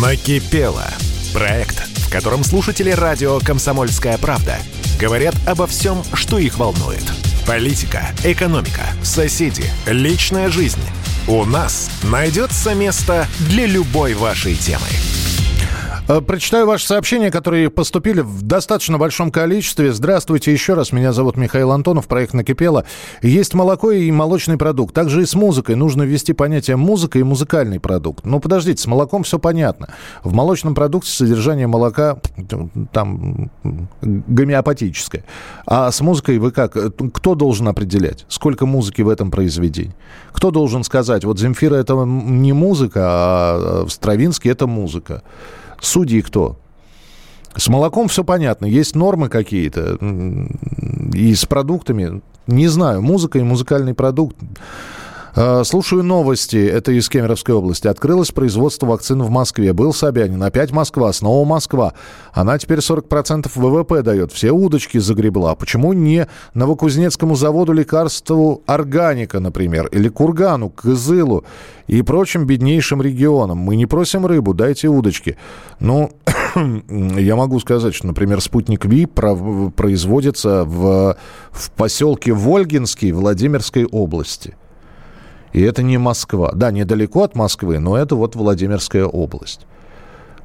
Накипело. 0.00 0.86
Проект, 1.34 1.76
в 1.98 2.10
котором 2.10 2.42
слушатели 2.42 2.90
радио 2.90 3.38
«Комсомольская 3.40 4.16
правда» 4.16 4.56
говорят 4.98 5.34
обо 5.46 5.66
всем, 5.66 6.02
что 6.14 6.38
их 6.38 6.56
волнует. 6.56 7.04
Политика, 7.46 8.14
экономика, 8.24 8.86
соседи, 9.02 9.64
личная 9.86 10.48
жизнь. 10.48 10.80
У 11.28 11.44
нас 11.44 11.90
найдется 12.02 12.74
место 12.74 13.26
для 13.40 13.66
любой 13.66 14.14
вашей 14.14 14.54
темы. 14.54 14.88
Э, 16.08 16.20
прочитаю 16.20 16.66
ваши 16.66 16.86
сообщения, 16.86 17.30
которые 17.30 17.70
поступили 17.70 18.22
в 18.22 18.42
достаточно 18.42 18.98
большом 18.98 19.30
количестве. 19.30 19.92
Здравствуйте 19.92 20.52
еще 20.52 20.74
раз. 20.74 20.90
Меня 20.90 21.12
зовут 21.12 21.36
Михаил 21.36 21.70
Антонов. 21.70 22.08
Проект 22.08 22.34
«Накипело». 22.34 22.84
Есть 23.22 23.54
молоко 23.54 23.92
и 23.92 24.10
молочный 24.10 24.56
продукт. 24.56 24.94
Также 24.94 25.22
и 25.22 25.26
с 25.26 25.34
музыкой. 25.34 25.76
Нужно 25.76 26.02
ввести 26.02 26.32
понятие 26.32 26.76
музыка 26.76 27.20
и 27.20 27.22
музыкальный 27.22 27.78
продукт. 27.78 28.26
Ну, 28.26 28.40
подождите, 28.40 28.82
с 28.82 28.86
молоком 28.86 29.22
все 29.22 29.38
понятно. 29.38 29.90
В 30.24 30.32
молочном 30.32 30.74
продукте 30.74 31.10
содержание 31.10 31.68
молока 31.68 32.18
там 32.92 33.50
гомеопатическое. 34.02 35.24
А 35.66 35.92
с 35.92 36.00
музыкой 36.00 36.38
вы 36.38 36.50
как? 36.50 36.76
Кто 37.12 37.36
должен 37.36 37.68
определять, 37.68 38.26
сколько 38.28 38.66
музыки 38.66 39.02
в 39.02 39.08
этом 39.08 39.30
произведении? 39.30 39.94
Кто 40.32 40.50
должен 40.50 40.82
сказать, 40.82 41.24
вот 41.24 41.38
Земфира 41.38 41.76
это 41.76 41.94
не 41.94 42.52
музыка, 42.52 43.00
а 43.04 43.86
Стравинский 43.88 44.50
это 44.50 44.66
музыка? 44.66 45.22
Судьи 45.82 46.22
кто? 46.22 46.58
С 47.56 47.68
молоком 47.68 48.08
все 48.08 48.24
понятно. 48.24 48.66
Есть 48.66 48.94
нормы 48.94 49.28
какие-то. 49.28 49.98
И 51.12 51.34
с 51.34 51.44
продуктами. 51.44 52.22
Не 52.46 52.68
знаю. 52.68 53.02
Музыка 53.02 53.38
и 53.40 53.42
музыкальный 53.42 53.92
продукт. 53.92 54.36
А, 55.34 55.64
слушаю 55.64 56.02
новости. 56.02 56.56
Это 56.56 56.92
из 56.92 57.08
Кемеровской 57.08 57.54
области. 57.54 57.88
Открылось 57.88 58.30
производство 58.32 58.86
вакцин 58.86 59.22
в 59.22 59.30
Москве. 59.30 59.72
Был 59.72 59.94
Собянин. 59.94 60.42
Опять 60.42 60.72
Москва. 60.72 61.12
Снова 61.12 61.46
Москва. 61.46 61.94
Она 62.32 62.58
теперь 62.58 62.80
40% 62.80 63.50
ВВП 63.54 64.02
дает. 64.02 64.32
Все 64.32 64.50
удочки 64.50 64.98
загребла. 64.98 65.54
Почему 65.54 65.94
не 65.94 66.26
Новокузнецкому 66.52 67.34
заводу 67.34 67.72
лекарству 67.72 68.62
органика, 68.66 69.40
например, 69.40 69.86
или 69.86 70.08
Кургану, 70.08 70.68
Кызылу 70.68 71.44
и 71.86 72.02
прочим 72.02 72.46
беднейшим 72.46 73.00
регионам? 73.00 73.56
Мы 73.56 73.76
не 73.76 73.86
просим 73.86 74.26
рыбу, 74.26 74.52
дайте 74.52 74.88
удочки. 74.88 75.38
Ну, 75.80 76.10
я 76.88 77.36
могу 77.36 77.58
сказать, 77.60 77.94
что, 77.94 78.06
например, 78.06 78.42
спутник 78.42 78.84
Ви 78.84 79.06
производится 79.06 80.64
в, 80.64 81.16
в 81.50 81.70
поселке 81.70 82.34
Вольгинский 82.34 83.12
Владимирской 83.12 83.86
области. 83.86 84.56
И 85.52 85.60
это 85.60 85.82
не 85.82 85.98
Москва. 85.98 86.52
Да, 86.54 86.70
недалеко 86.70 87.22
от 87.22 87.34
Москвы, 87.34 87.78
но 87.78 87.96
это 87.96 88.16
вот 88.16 88.36
Владимирская 88.36 89.04
область. 89.04 89.66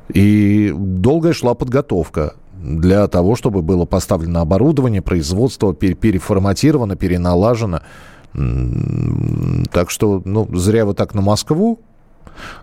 И 0.10 0.74
долгая 0.76 1.34
шла 1.34 1.54
подготовка 1.54 2.34
для 2.62 3.08
того, 3.08 3.36
чтобы 3.36 3.62
было 3.62 3.86
поставлено 3.86 4.42
оборудование, 4.42 5.02
производство 5.02 5.74
переформатировано, 5.74 6.96
переналажено. 6.96 7.82
Так 8.34 9.90
что, 9.90 10.22
ну, 10.26 10.48
зря 10.54 10.86
вы 10.86 10.94
так 10.94 11.14
на 11.14 11.22
Москву 11.22 11.80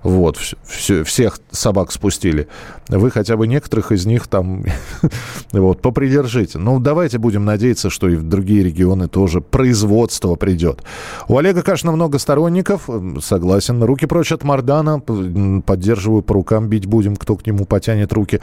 вот, 0.03 0.39
все, 0.65 1.05
всех 1.05 1.39
собак 1.51 1.93
спустили. 1.93 2.49
Вы 2.89 3.11
хотя 3.11 3.37
бы 3.37 3.47
некоторых 3.47 3.93
из 3.93 4.07
них 4.07 4.27
там 4.27 4.65
вот, 5.53 5.81
попридержите. 5.81 6.59
Ну, 6.59 6.79
давайте 6.81 7.19
будем 7.19 7.45
надеяться, 7.45 7.91
что 7.91 8.09
и 8.09 8.17
в 8.17 8.23
другие 8.23 8.63
регионы 8.63 9.09
тоже 9.09 9.41
производство 9.41 10.35
придет. 10.35 10.83
У 11.29 11.39
Олега, 11.39 11.63
конечно, 11.63 11.93
много 11.93 12.19
сторонников. 12.19 12.89
Согласен. 13.23 13.83
Руки 13.83 14.07
прочь 14.07 14.33
от 14.33 14.45
Мардана. 14.45 15.01
Поддерживаю, 15.01 16.23
по 16.23 16.35
рукам 16.35 16.69
бить 16.69 16.87
будем, 16.87 17.17
кто 17.17 17.37
к 17.37 17.47
нему 17.47 17.65
потянет 17.65 18.13
руки. 18.13 18.41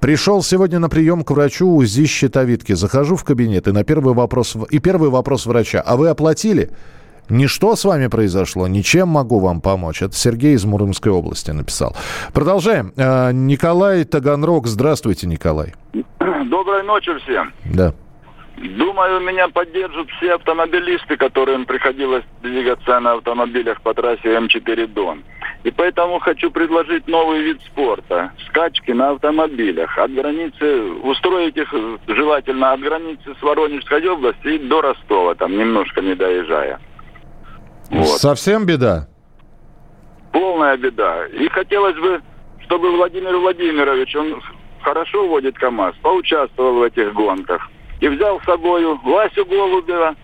Пришел 0.00 0.42
сегодня 0.42 0.78
на 0.78 0.88
прием 0.88 1.24
к 1.24 1.30
врачу 1.30 1.68
УЗИ 1.68 2.06
щитовидки. 2.06 2.72
Захожу 2.74 3.16
в 3.16 3.24
кабинет 3.24 3.68
и 3.68 3.72
на 3.72 3.84
первый 3.84 4.14
вопрос, 4.14 4.56
и 4.70 4.78
первый 4.78 5.10
вопрос 5.10 5.46
врача. 5.46 5.80
А 5.80 5.96
вы 5.96 6.08
оплатили? 6.08 6.70
Ничто 7.32 7.76
с 7.76 7.86
вами 7.86 8.08
произошло, 8.08 8.68
ничем 8.68 9.08
могу 9.08 9.38
вам 9.38 9.62
помочь. 9.62 10.02
Это 10.02 10.12
Сергей 10.12 10.52
из 10.52 10.66
Муромской 10.66 11.10
области 11.10 11.50
написал. 11.50 11.96
Продолжаем. 12.34 12.92
Э, 12.94 13.32
Николай 13.32 14.04
Таганрог. 14.04 14.66
Здравствуйте, 14.66 15.26
Николай. 15.26 15.72
Доброй 16.20 16.82
ночи 16.82 17.10
всем. 17.20 17.54
Да. 17.64 17.94
Думаю, 18.58 19.20
меня 19.20 19.48
поддержат 19.48 20.10
все 20.10 20.34
автомобилисты, 20.34 21.16
которым 21.16 21.64
приходилось 21.64 22.24
двигаться 22.42 23.00
на 23.00 23.14
автомобилях 23.14 23.80
по 23.80 23.94
трассе 23.94 24.28
М4 24.36 24.88
Дон. 24.88 25.24
И 25.64 25.70
поэтому 25.70 26.18
хочу 26.18 26.50
предложить 26.50 27.08
новый 27.08 27.40
вид 27.40 27.62
спорта. 27.62 28.32
Скачки 28.48 28.90
на 28.90 29.12
автомобилях. 29.12 29.96
От 29.96 30.12
границы, 30.12 30.82
устроить 31.02 31.56
их 31.56 31.72
желательно 32.06 32.72
от 32.72 32.80
границы 32.80 33.34
с 33.40 33.42
Воронежской 33.42 34.06
области 34.06 34.48
и 34.48 34.58
до 34.58 34.82
Ростова, 34.82 35.34
там 35.34 35.56
немножко 35.56 36.02
не 36.02 36.14
доезжая. 36.14 36.78
Вот. 37.92 38.20
Совсем 38.20 38.64
беда? 38.64 39.06
Полная 40.32 40.76
беда. 40.76 41.26
И 41.26 41.46
хотелось 41.48 41.96
бы, 41.96 42.20
чтобы 42.60 42.90
Владимир 42.96 43.36
Владимирович, 43.36 44.16
он 44.16 44.42
хорошо 44.80 45.28
водит 45.28 45.58
КАМАЗ, 45.58 45.94
поучаствовал 46.02 46.78
в 46.78 46.82
этих 46.82 47.12
гонках. 47.12 47.68
И 48.00 48.08
взял 48.08 48.40
с 48.40 48.44
собой 48.44 48.84
Васю 49.04 49.44
Голубева 49.44 50.16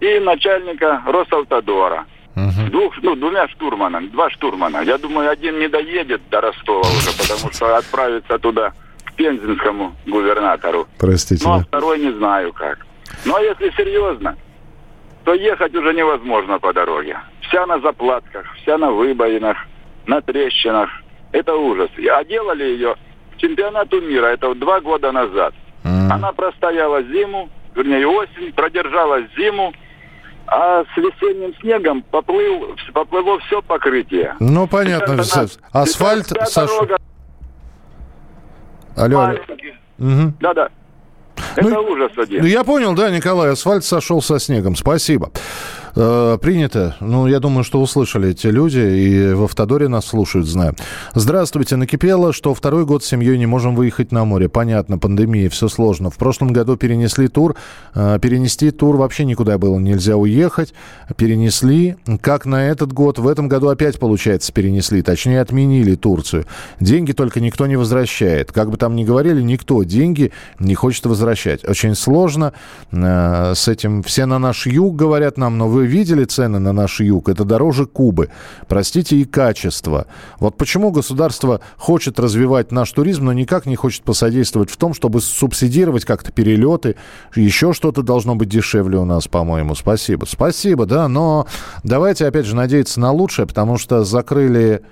и 0.00 0.18
начальника 0.20 1.02
Росавтодора. 1.06 2.06
Угу. 2.36 2.70
Двух, 2.70 2.94
ну, 3.02 3.16
двумя 3.16 3.48
штурманами, 3.48 4.06
два 4.08 4.30
штурмана. 4.30 4.82
Я 4.82 4.96
думаю, 4.96 5.28
один 5.28 5.58
не 5.58 5.68
доедет 5.68 6.22
до 6.30 6.40
Ростова 6.40 6.80
уже, 6.80 7.10
потому 7.18 7.52
что 7.52 7.76
отправится 7.76 8.38
туда 8.38 8.72
к 9.04 9.14
пензенскому 9.14 9.92
губернатору. 10.06 10.86
Простите. 10.98 11.44
Ну, 11.44 11.54
а 11.54 11.60
второй 11.60 11.98
не 11.98 12.12
знаю 12.12 12.52
как. 12.52 12.86
Ну, 13.24 13.34
а 13.34 13.40
если 13.40 13.70
серьезно, 13.70 14.36
то 15.24 15.34
ехать 15.34 15.74
уже 15.74 15.92
невозможно 15.94 16.58
по 16.58 16.72
дороге. 16.72 17.18
Вся 17.42 17.66
на 17.66 17.80
заплатках, 17.80 18.46
вся 18.62 18.78
на 18.78 18.90
выбоинах, 18.90 19.56
на 20.06 20.20
трещинах. 20.20 20.90
Это 21.32 21.54
ужас. 21.54 21.90
А 22.10 22.24
делали 22.24 22.64
ее 22.64 22.96
чемпионату 23.36 24.00
мира, 24.00 24.26
это 24.26 24.54
два 24.54 24.80
года 24.80 25.12
назад. 25.12 25.54
Mm. 25.84 26.10
Она 26.10 26.32
простояла 26.32 27.02
зиму, 27.02 27.48
вернее 27.74 28.06
осень, 28.06 28.52
продержалась 28.52 29.24
зиму, 29.36 29.72
а 30.46 30.84
с 30.84 30.96
весенним 30.96 31.54
снегом 31.60 32.02
поплыл, 32.02 32.74
поплыло 32.92 33.38
все 33.40 33.60
покрытие. 33.62 34.34
Ну, 34.40 34.66
понятно. 34.66 35.22
Сейчас 35.22 35.58
Асфальт 35.72 36.28
сош... 36.48 36.70
дорога 36.70 36.96
Алло, 38.96 39.20
алло. 39.20 39.38
Мгм. 39.98 40.34
Да-да. 40.40 40.70
Это 41.60 41.80
ужас 41.80 42.12
один. 42.16 42.42
Ну, 42.42 42.46
я 42.46 42.64
понял, 42.64 42.94
да, 42.94 43.10
Николай, 43.10 43.50
асфальт 43.50 43.84
сошел 43.84 44.22
со 44.22 44.38
снегом. 44.38 44.76
Спасибо. 44.76 45.30
Э, 45.96 46.38
принято. 46.40 46.96
Ну, 47.00 47.26
я 47.26 47.40
думаю, 47.40 47.64
что 47.64 47.80
услышали 47.80 48.30
эти 48.30 48.46
люди, 48.46 48.78
и 48.78 49.32
в 49.32 49.44
Автодоре 49.44 49.88
нас 49.88 50.06
слушают, 50.06 50.46
знаю. 50.46 50.74
Здравствуйте. 51.14 51.76
Накипело, 51.76 52.32
что 52.32 52.54
второй 52.54 52.84
год 52.84 53.04
с 53.04 53.08
семьей 53.08 53.38
не 53.38 53.46
можем 53.46 53.74
выехать 53.74 54.12
на 54.12 54.24
море. 54.24 54.48
Понятно, 54.48 54.98
пандемия, 54.98 55.48
все 55.48 55.68
сложно. 55.68 56.10
В 56.10 56.16
прошлом 56.16 56.52
году 56.52 56.76
перенесли 56.76 57.28
тур. 57.28 57.56
Э, 57.94 58.18
перенести 58.20 58.70
тур 58.70 58.96
вообще 58.96 59.24
никуда 59.24 59.58
было 59.58 59.78
нельзя 59.78 60.16
уехать. 60.16 60.74
Перенесли. 61.16 61.96
Как 62.20 62.46
на 62.46 62.68
этот 62.68 62.92
год? 62.92 63.18
В 63.18 63.28
этом 63.28 63.48
году 63.48 63.68
опять, 63.68 63.98
получается, 63.98 64.52
перенесли. 64.52 65.02
Точнее, 65.02 65.40
отменили 65.40 65.94
Турцию. 65.94 66.46
Деньги 66.80 67.12
только 67.12 67.40
никто 67.40 67.66
не 67.66 67.76
возвращает. 67.76 68.52
Как 68.52 68.70
бы 68.70 68.76
там 68.76 68.96
ни 68.96 69.04
говорили, 69.04 69.40
никто 69.40 69.82
деньги 69.82 70.32
не 70.58 70.74
хочет 70.74 71.06
возвращать. 71.06 71.64
Очень 71.64 71.94
сложно 71.94 72.52
э, 72.92 73.52
с 73.54 73.68
этим. 73.68 74.02
Все 74.02 74.26
на 74.26 74.38
наш 74.38 74.66
юг 74.66 74.96
говорят 74.96 75.38
нам, 75.38 75.58
но 75.58 75.68
вы 75.68 75.77
видели 75.86 76.24
цены 76.24 76.58
на 76.58 76.72
наш 76.72 77.00
юг? 77.00 77.28
Это 77.28 77.44
дороже 77.44 77.86
Кубы. 77.86 78.30
Простите, 78.66 79.16
и 79.16 79.24
качество. 79.24 80.06
Вот 80.40 80.56
почему 80.56 80.90
государство 80.90 81.60
хочет 81.76 82.18
развивать 82.18 82.72
наш 82.72 82.90
туризм, 82.92 83.26
но 83.26 83.32
никак 83.32 83.66
не 83.66 83.76
хочет 83.76 84.02
посодействовать 84.02 84.70
в 84.70 84.76
том, 84.76 84.94
чтобы 84.94 85.20
субсидировать 85.20 86.04
как-то 86.04 86.32
перелеты. 86.32 86.96
Еще 87.34 87.72
что-то 87.72 88.02
должно 88.02 88.34
быть 88.34 88.48
дешевле 88.48 88.98
у 88.98 89.04
нас, 89.04 89.28
по-моему. 89.28 89.74
Спасибо. 89.74 90.24
Спасибо, 90.24 90.86
да, 90.86 91.08
но 91.08 91.46
давайте 91.82 92.26
опять 92.26 92.46
же 92.46 92.56
надеяться 92.56 93.00
на 93.00 93.12
лучшее, 93.12 93.46
потому 93.46 93.78
что 93.78 94.04
закрыли, 94.04 94.82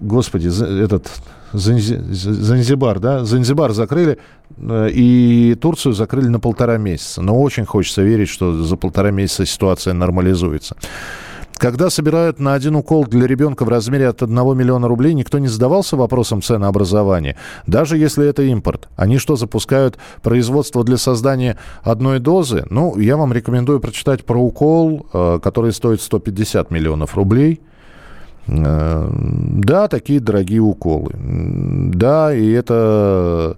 господи, 0.00 0.48
этот 0.82 1.10
Занзибар, 1.52 2.98
да, 2.98 3.24
Занзибар 3.24 3.72
закрыли, 3.72 4.18
э, 4.56 4.90
и 4.92 5.54
Турцию 5.60 5.92
закрыли 5.92 6.28
на 6.28 6.40
полтора 6.40 6.78
месяца. 6.78 7.22
Но 7.22 7.40
очень 7.40 7.64
хочется 7.64 8.02
верить, 8.02 8.28
что 8.28 8.62
за 8.62 8.76
полтора 8.76 9.10
месяца 9.10 9.46
ситуация 9.46 9.92
нормализуется. 9.94 10.76
Когда 11.62 11.90
собирают 11.90 12.40
на 12.40 12.54
один 12.54 12.74
укол 12.74 13.04
для 13.04 13.24
ребенка 13.24 13.64
в 13.64 13.68
размере 13.68 14.08
от 14.08 14.20
1 14.20 14.34
миллиона 14.34 14.88
рублей, 14.88 15.14
никто 15.14 15.38
не 15.38 15.46
задавался 15.46 15.96
вопросом 15.96 16.42
ценообразования, 16.42 17.36
даже 17.68 17.96
если 17.96 18.26
это 18.26 18.42
импорт. 18.42 18.88
Они 18.96 19.18
что, 19.18 19.36
запускают 19.36 19.96
производство 20.22 20.82
для 20.82 20.96
создания 20.96 21.56
одной 21.84 22.18
дозы? 22.18 22.64
Ну, 22.68 22.98
я 22.98 23.16
вам 23.16 23.32
рекомендую 23.32 23.78
прочитать 23.78 24.24
про 24.24 24.42
укол, 24.42 25.06
э, 25.12 25.38
который 25.40 25.72
стоит 25.72 26.00
150 26.00 26.72
миллионов 26.72 27.14
рублей. 27.14 27.60
Э, 28.46 29.08
Да, 29.12 29.88
такие 29.88 30.20
дорогие 30.20 30.60
уколы. 30.60 31.12
Да, 31.94 32.34
и 32.34 32.50
это, 32.50 33.56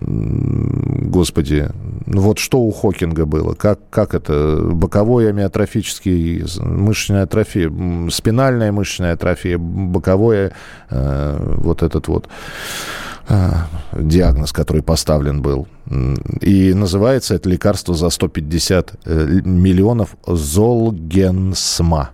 господи, 0.00 1.70
ну 2.06 2.20
вот 2.20 2.38
что 2.38 2.60
у 2.60 2.70
Хокинга 2.72 3.26
было? 3.26 3.54
Как, 3.54 3.78
как 3.90 4.14
это? 4.14 4.60
Боковой 4.72 5.30
амиотрофический, 5.30 6.44
мышечная 6.60 7.24
атрофия, 7.24 7.70
спинальная 8.10 8.72
мышечная 8.72 9.12
атрофия, 9.14 9.58
боковое, 9.58 10.52
э, 10.90 11.54
вот 11.58 11.82
этот 11.82 12.08
вот 12.08 12.28
э, 13.28 13.50
диагноз, 13.92 14.52
который 14.52 14.82
поставлен 14.82 15.42
был. 15.42 15.68
И 16.40 16.74
называется 16.74 17.34
это 17.34 17.48
лекарство 17.48 17.94
за 17.94 18.10
150 18.10 18.94
э, 19.04 19.40
миллионов 19.44 20.16
Золгенсма. 20.26 22.10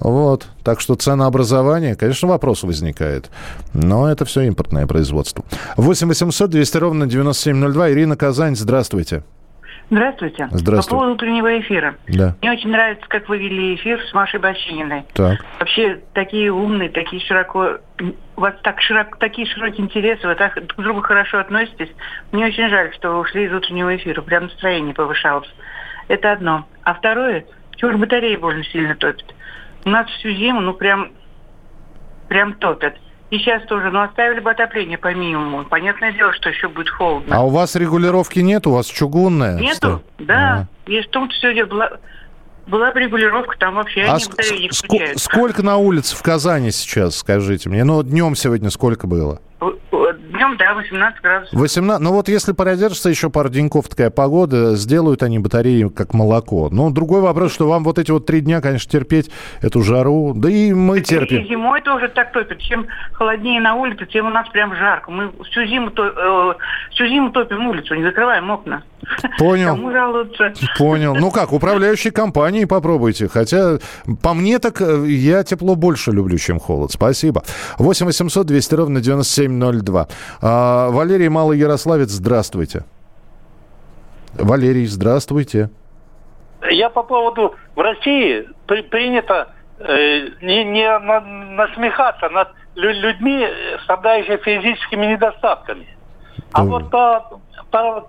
Вот. 0.00 0.46
Так 0.64 0.80
что 0.80 0.94
ценообразование, 0.94 1.96
конечно, 1.96 2.28
вопрос 2.28 2.62
возникает. 2.62 3.30
Но 3.74 4.10
это 4.10 4.24
все 4.24 4.42
импортное 4.42 4.86
производство. 4.86 5.44
8 5.76 6.08
800 6.08 6.50
200 6.50 6.76
ровно 6.78 7.06
9702. 7.06 7.90
Ирина 7.92 8.16
Казань, 8.16 8.56
здравствуйте. 8.56 9.22
Здравствуйте. 9.90 10.48
Здравствуйте. 10.50 10.90
По 10.90 10.96
поводу 10.96 11.14
утреннего 11.14 11.58
эфира. 11.60 11.96
Да. 12.08 12.36
Мне 12.42 12.52
очень 12.52 12.70
нравится, 12.70 13.06
как 13.08 13.28
вы 13.28 13.38
вели 13.38 13.74
эфир 13.74 13.98
с 14.02 14.12
Машей 14.12 14.38
Бочининой. 14.38 15.04
Так. 15.14 15.38
Вообще 15.58 16.00
такие 16.12 16.52
умные, 16.52 16.90
такие 16.90 17.22
широко... 17.22 17.78
У 18.36 18.40
вас 18.40 18.54
так 18.62 18.82
широко, 18.82 19.16
такие 19.18 19.46
широкие 19.46 19.86
интересы, 19.86 20.26
вы 20.26 20.34
так 20.34 20.54
друг 20.54 20.76
к 20.76 20.82
другу 20.82 21.00
хорошо 21.00 21.38
относитесь. 21.38 21.88
Мне 22.32 22.46
очень 22.46 22.68
жаль, 22.68 22.92
что 22.94 23.12
вы 23.12 23.20
ушли 23.20 23.46
из 23.46 23.52
утреннего 23.52 23.96
эфира. 23.96 24.20
Прям 24.20 24.44
настроение 24.44 24.94
повышалось. 24.94 25.48
Это 26.08 26.32
одно. 26.32 26.66
А 26.82 26.92
второе, 26.92 27.46
чего 27.76 27.92
же 27.92 27.96
батареи 27.96 28.36
больно 28.36 28.64
сильно 28.64 28.94
топят? 28.94 29.34
У 29.84 29.90
нас 29.90 30.06
всю 30.18 30.30
зиму, 30.30 30.60
ну 30.60 30.74
прям, 30.74 31.12
прям 32.28 32.54
топят. 32.54 32.94
И 33.30 33.38
сейчас 33.38 33.62
тоже, 33.66 33.90
ну 33.90 34.00
оставили 34.02 34.40
бы 34.40 34.50
отопление 34.50 34.96
по 34.96 35.12
минимуму. 35.14 35.64
Понятное 35.64 36.12
дело, 36.12 36.32
что 36.32 36.48
еще 36.48 36.68
будет 36.68 36.88
холодно. 36.88 37.36
А 37.36 37.40
у 37.44 37.50
вас 37.50 37.76
регулировки 37.76 38.38
нет? 38.38 38.66
У 38.66 38.72
вас 38.72 38.86
чугунная? 38.86 39.58
Нету? 39.58 40.02
Да. 40.18 40.66
И 40.86 41.00
в 41.02 41.08
том-то 41.08 41.34
все 41.34 41.54
дело. 41.54 41.66
Была, 41.68 41.90
была 42.66 42.92
бы 42.92 43.00
регулировка, 43.00 43.58
там 43.58 43.74
вообще 43.74 44.02
А 44.04 44.14
они 44.14 44.24
ск- 44.24 44.58
не 44.58 44.68
ск- 44.68 44.86
включают. 44.86 45.18
сколько 45.20 45.62
на 45.62 45.76
улице 45.76 46.16
в 46.16 46.22
Казани 46.22 46.70
сейчас, 46.70 47.16
скажите 47.18 47.68
мне? 47.68 47.84
Ну, 47.84 48.02
днем 48.02 48.34
сегодня 48.34 48.70
сколько 48.70 49.06
было? 49.06 49.40
Днем, 50.38 50.56
да, 50.56 50.74
18 50.74 51.20
градусов. 51.20 51.58
18. 51.58 52.00
Ну 52.02 52.12
вот 52.12 52.28
если 52.28 52.52
продержится 52.52 53.08
еще 53.10 53.28
пару 53.28 53.48
деньков 53.48 53.88
такая 53.88 54.10
погода, 54.10 54.76
сделают 54.76 55.24
они 55.24 55.40
батареи 55.40 55.88
как 55.88 56.14
молоко. 56.14 56.68
Ну, 56.70 56.90
другой 56.90 57.20
вопрос, 57.20 57.52
что 57.52 57.68
вам 57.68 57.82
вот 57.82 57.98
эти 57.98 58.12
вот 58.12 58.24
три 58.24 58.40
дня, 58.40 58.60
конечно, 58.60 58.88
терпеть 58.90 59.30
эту 59.62 59.82
жару. 59.82 60.32
Да 60.36 60.48
и 60.48 60.72
мы 60.72 61.00
И 61.00 61.02
терпим. 61.02 61.44
зимой 61.48 61.82
тоже 61.82 62.08
так 62.08 62.30
топит. 62.32 62.58
Чем 62.60 62.86
холоднее 63.14 63.60
на 63.60 63.74
улице, 63.74 64.06
тем 64.06 64.26
у 64.26 64.30
нас 64.30 64.48
прям 64.50 64.74
жарко. 64.76 65.10
Мы 65.10 65.32
всю 65.50 65.64
зиму, 65.66 65.90
то, 65.90 66.04
э, 66.06 66.54
всю 66.94 67.06
зиму 67.08 67.30
топим 67.32 67.66
улицу, 67.66 67.94
не 67.96 68.04
закрываем 68.04 68.48
окна. 68.50 68.84
Понял. 69.38 69.70
Кому 69.70 69.90
жалуются? 69.90 70.52
Понял. 70.76 71.14
Ну 71.16 71.30
как, 71.30 71.52
управляющие 71.52 72.12
компании 72.12 72.64
попробуйте. 72.64 73.28
Хотя, 73.28 73.78
по 74.22 74.34
мне 74.34 74.58
так, 74.58 74.80
э, 74.80 75.04
я 75.08 75.42
тепло 75.44 75.74
больше 75.74 76.12
люблю, 76.12 76.36
чем 76.38 76.58
холод. 76.60 76.92
Спасибо. 76.92 77.42
8 77.78 78.06
800 78.06 78.46
200 78.46 78.74
ровно 78.74 79.00
9702. 79.00 80.08
А, 80.42 80.90
Валерий 80.90 81.28
Малый 81.28 81.58
Ярославец, 81.58 82.10
здравствуйте. 82.10 82.84
Валерий, 84.34 84.86
здравствуйте. 84.86 85.70
Я 86.70 86.90
по 86.90 87.02
поводу 87.02 87.54
в 87.74 87.80
России 87.80 88.48
при- 88.66 88.82
принято 88.82 89.48
э, 89.78 90.28
не, 90.42 90.64
не 90.64 90.98
на- 90.98 91.20
насмехаться 91.20 92.28
над 92.28 92.48
лю- 92.74 92.92
людьми, 92.92 93.46
страдающими 93.84 94.36
физическими 94.38 95.06
недостатками. 95.06 95.86
А 96.52 96.64
вот 96.64 96.90
по, 96.90 97.40
по, 97.70 98.08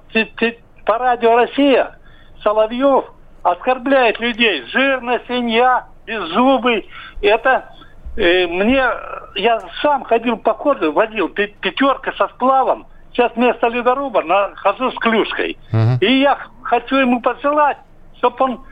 по 0.85 0.97
радио 0.97 1.35
Россия 1.35 1.97
Соловьев 2.43 3.05
оскорбляет 3.43 4.19
людей. 4.19 4.63
Жирная 4.71 5.21
свинья, 5.27 5.87
беззубый. 6.05 6.89
Это 7.21 7.69
мне... 8.19 8.83
Я 9.35 9.61
сам 9.81 10.03
ходил 10.03 10.37
по 10.37 10.53
ходу, 10.53 10.91
водил 10.91 11.29
пятерка 11.29 12.11
со 12.13 12.27
сплавом. 12.29 12.87
Сейчас 13.11 13.31
вместо 13.35 13.67
ледоруба 13.67 14.23
на, 14.23 14.55
хожу 14.55 14.91
с 14.91 14.95
клюшкой. 14.95 15.57
И 16.01 16.19
я 16.19 16.37
хочу 16.63 16.97
ему 16.97 17.21
посылать, 17.21 17.77
чтобы 18.17 18.35
он, 18.39 18.65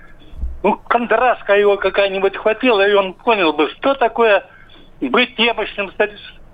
ну, 0.64 0.80
кондрашка 0.88 1.56
его 1.56 1.78
какая-нибудь 1.78 2.36
хватила, 2.36 2.88
и 2.88 2.94
он 2.94 3.14
понял 3.14 3.54
бы, 3.54 3.70
что 3.70 3.96
такое 3.96 4.46
быть 5.00 5.38
немощным, 5.40 5.92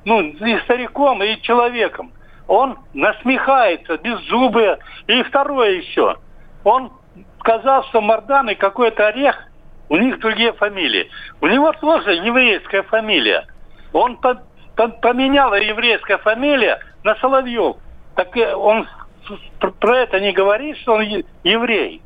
ну, 0.05 0.21
и 0.21 0.59
стариком, 0.59 1.23
и 1.23 1.41
человеком. 1.41 2.11
Он 2.47 2.77
насмехается, 2.93 3.97
беззубые. 3.97 4.77
И 5.07 5.23
второе 5.23 5.77
еще. 5.77 6.17
Он 6.63 6.91
сказал, 7.39 7.83
что 7.85 8.01
Мардан 8.01 8.49
и 8.49 8.55
какой-то 8.55 9.07
орех, 9.07 9.37
у 9.89 9.97
них 9.97 10.19
другие 10.19 10.53
фамилии. 10.53 11.09
У 11.41 11.47
него 11.47 11.71
тоже 11.73 12.13
еврейская 12.13 12.83
фамилия. 12.83 13.45
Он 13.91 14.17
по- 14.17 14.41
по- 14.75 14.87
поменял 14.89 15.53
еврейская 15.53 16.17
фамилия 16.17 16.79
на 17.03 17.15
Соловьев. 17.15 17.75
Так 18.15 18.35
э, 18.37 18.53
он 18.55 18.87
про 19.79 19.97
это 19.99 20.19
не 20.19 20.31
говорит, 20.33 20.77
что 20.77 20.93
он 20.95 21.03
еврей. 21.43 22.01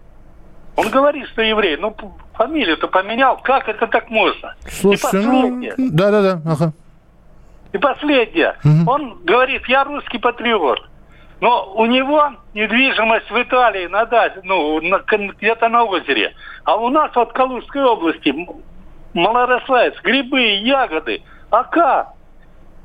Он 0.75 0.89
говорит, 0.89 1.27
что 1.29 1.41
еврей. 1.41 1.77
Ну, 1.77 1.95
фамилию-то 2.35 2.87
поменял. 2.87 3.37
Как 3.37 3.67
это 3.67 3.87
так 3.87 4.09
можно? 4.09 4.55
Слушайте, 4.69 5.17
и 5.17 5.25
ну, 5.25 5.31
последнее. 5.41 5.73
да-да-да, 5.77 6.41
ага. 6.45 6.73
И 7.73 7.77
последнее. 7.77 8.55
Он 8.85 9.17
говорит, 9.23 9.65
я 9.67 9.83
русский 9.83 10.19
патриот. 10.19 10.87
Но 11.39 11.71
у 11.76 11.86
него 11.86 12.32
недвижимость 12.54 13.30
в 13.30 13.41
Италии, 13.41 13.88
на 13.88 14.06
даче, 14.06 14.39
ну, 14.43 14.82
на- 14.82 15.00
где-то 15.00 15.69
на 15.69 15.84
озере. 15.84 16.34
А 16.63 16.76
у 16.76 16.89
нас 16.89 17.12
вот 17.15 17.30
в 17.30 17.34
Калужской 17.34 17.84
области 17.84 18.34
Малорославец, 19.13 19.95
грибы, 20.02 20.41
ягоды. 20.41 21.21
А 21.52 21.63
как? 21.63 22.10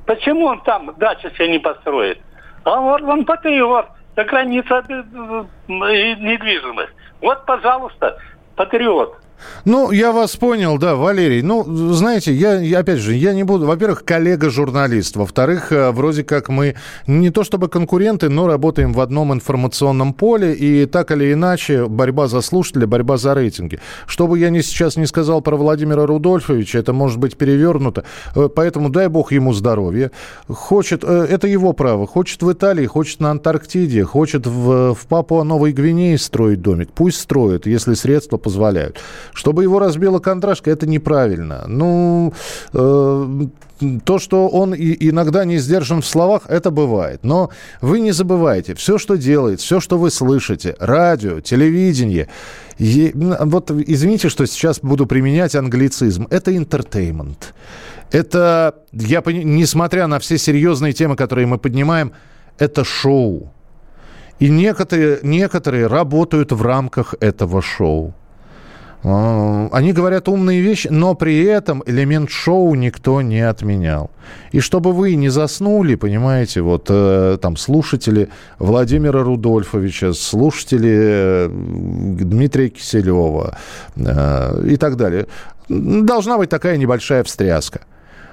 Почему 0.06 0.46
он 0.46 0.60
там 0.60 0.94
дачу 0.96 1.30
себе 1.30 1.48
не 1.48 1.58
построит? 1.58 2.20
А 2.64 2.80
вот 2.80 3.02
он 3.02 3.24
патриот, 3.24 3.86
за 4.16 4.24
граница 4.24 4.84
э, 4.88 4.92
э, 4.92 6.14
недвижимость. 6.14 6.92
Вот, 7.20 7.44
пожалуйста, 7.46 8.18
патриот. 8.56 9.16
Ну, 9.64 9.90
я 9.92 10.12
вас 10.12 10.36
понял, 10.36 10.78
да, 10.78 10.96
Валерий. 10.96 11.42
Ну, 11.42 11.64
знаете, 11.92 12.32
я, 12.32 12.60
я 12.60 12.80
опять 12.80 12.98
же, 12.98 13.14
я 13.14 13.32
не 13.32 13.44
буду... 13.44 13.66
Во-первых, 13.66 14.04
коллега-журналист. 14.04 15.16
Во-вторых, 15.16 15.72
э, 15.72 15.90
вроде 15.90 16.24
как 16.24 16.48
мы 16.48 16.74
не 17.06 17.30
то 17.30 17.44
чтобы 17.44 17.68
конкуренты, 17.68 18.28
но 18.28 18.46
работаем 18.46 18.92
в 18.92 19.00
одном 19.00 19.32
информационном 19.32 20.14
поле. 20.14 20.54
И 20.54 20.86
так 20.86 21.10
или 21.10 21.32
иначе, 21.32 21.86
борьба 21.86 22.26
за 22.26 22.40
слушателя, 22.40 22.86
борьба 22.86 23.16
за 23.16 23.34
рейтинги. 23.34 23.78
Что 24.06 24.26
бы 24.26 24.38
я 24.38 24.50
ни 24.50 24.60
сейчас 24.60 24.96
не 24.96 25.06
сказал 25.06 25.42
про 25.42 25.56
Владимира 25.56 26.06
Рудольфовича, 26.06 26.78
это 26.78 26.92
может 26.92 27.18
быть 27.18 27.36
перевернуто. 27.36 28.04
Э, 28.34 28.48
Поэтому 28.54 28.90
дай 28.90 29.08
бог 29.08 29.32
ему 29.32 29.52
здоровья. 29.52 30.10
Хочет... 30.48 31.04
э, 31.04 31.26
Это 31.30 31.46
его 31.46 31.72
право. 31.72 32.06
Хочет 32.06 32.42
в 32.42 32.52
Италии, 32.52 32.86
хочет 32.86 33.20
на 33.20 33.30
Антарктиде, 33.30 34.04
хочет 34.04 34.46
в, 34.46 34.94
в 34.94 35.06
Папуа-Новой 35.08 35.72
Гвинее 35.72 36.18
строить 36.18 36.60
домик. 36.60 36.90
Пусть 36.94 37.20
строит, 37.20 37.66
если 37.66 37.94
средства 37.94 38.36
позволяют. 38.36 38.98
Чтобы 39.32 39.62
его 39.62 39.78
разбила 39.78 40.18
контрашка, 40.18 40.70
это 40.70 40.86
неправильно. 40.86 41.64
Ну, 41.66 42.32
э, 42.74 43.46
то, 44.04 44.18
что 44.18 44.48
он 44.48 44.74
и 44.74 45.08
иногда 45.08 45.44
не 45.44 45.58
сдержан 45.58 46.02
в 46.02 46.06
словах, 46.06 46.42
это 46.48 46.70
бывает. 46.70 47.20
Но 47.22 47.50
вы 47.80 48.00
не 48.00 48.12
забывайте, 48.12 48.74
все, 48.74 48.98
что 48.98 49.16
делает, 49.16 49.60
все, 49.60 49.80
что 49.80 49.98
вы 49.98 50.10
слышите, 50.10 50.76
радио, 50.78 51.40
телевидение, 51.40 52.28
е- 52.78 53.12
вот 53.14 53.70
извините, 53.70 54.28
что 54.28 54.46
сейчас 54.46 54.80
буду 54.80 55.06
применять 55.06 55.54
англицизм, 55.54 56.26
это 56.30 56.56
интертеймент. 56.56 57.54
Это, 58.10 58.74
я, 58.92 59.22
несмотря 59.26 60.06
на 60.06 60.18
все 60.18 60.36
серьезные 60.36 60.92
темы, 60.92 61.16
которые 61.16 61.46
мы 61.46 61.58
поднимаем, 61.58 62.12
это 62.58 62.84
шоу. 62.84 63.50
И 64.38 64.50
некоторые, 64.50 65.20
некоторые 65.22 65.86
работают 65.86 66.52
в 66.52 66.62
рамках 66.62 67.14
этого 67.20 67.62
шоу. 67.62 68.12
А, 69.04 69.68
Они 69.72 69.92
говорят 69.92 70.28
умные 70.28 70.60
вещи, 70.60 70.88
но 70.88 71.14
при 71.14 71.42
этом 71.44 71.82
элемент 71.86 72.30
шоу 72.30 72.74
никто 72.74 73.20
не 73.20 73.40
отменял. 73.40 74.10
И 74.52 74.60
чтобы 74.60 74.92
вы 74.92 75.14
не 75.16 75.28
заснули, 75.28 75.96
понимаете, 75.96 76.60
вот 76.60 76.86
э, 76.88 77.38
там 77.40 77.56
слушатели 77.56 78.28
Владимира 78.58 79.22
Рудольфовича, 79.22 80.12
слушатели 80.12 80.92
э, 80.94 81.48
Дмитрия 81.50 82.68
Киселева 82.68 83.58
э, 83.96 84.64
и 84.68 84.76
так 84.76 84.96
далее, 84.96 85.26
должна 85.68 86.38
быть 86.38 86.50
такая 86.50 86.76
небольшая 86.76 87.24
встряска. 87.24 87.80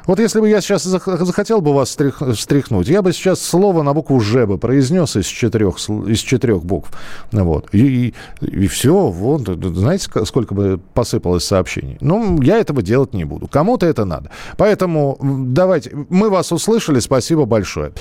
Вот 0.10 0.18
если 0.18 0.40
бы 0.40 0.50
я 0.50 0.60
сейчас 0.60 0.88
зах- 0.88 1.24
захотел 1.24 1.62
бы 1.62 1.72
вас 1.72 1.90
встряхнуть, 1.90 2.88
я 2.88 3.04
бы 3.04 3.14
сейчас 3.14 3.44
слово 3.44 3.84
на 3.84 3.94
букву 3.94 4.20
«Ж» 4.20 4.48
бы 4.48 4.58
произнес 4.58 5.16
из 5.16 5.28
четырех, 5.28 5.78
из 5.78 6.18
четырех 6.22 6.66
букв. 6.66 6.90
Вот. 7.32 7.70
И, 7.76 8.16
и, 8.42 8.68
все, 8.68 8.92
вот, 8.92 9.42
знаете, 9.46 10.10
сколько 10.26 10.56
бы 10.56 10.80
посыпалось 10.96 11.44
сообщений? 11.44 12.00
Ну, 12.02 12.42
я 12.42 12.58
этого 12.58 12.82
делать 12.82 13.14
не 13.14 13.24
буду. 13.24 13.48
Кому-то 13.48 13.86
это 13.86 14.04
надо. 14.04 14.32
Поэтому 14.58 15.16
давайте, 15.22 15.96
мы 16.10 16.32
вас 16.32 16.52
услышали, 16.52 17.00
спасибо 17.02 17.46
большое. 17.46 17.92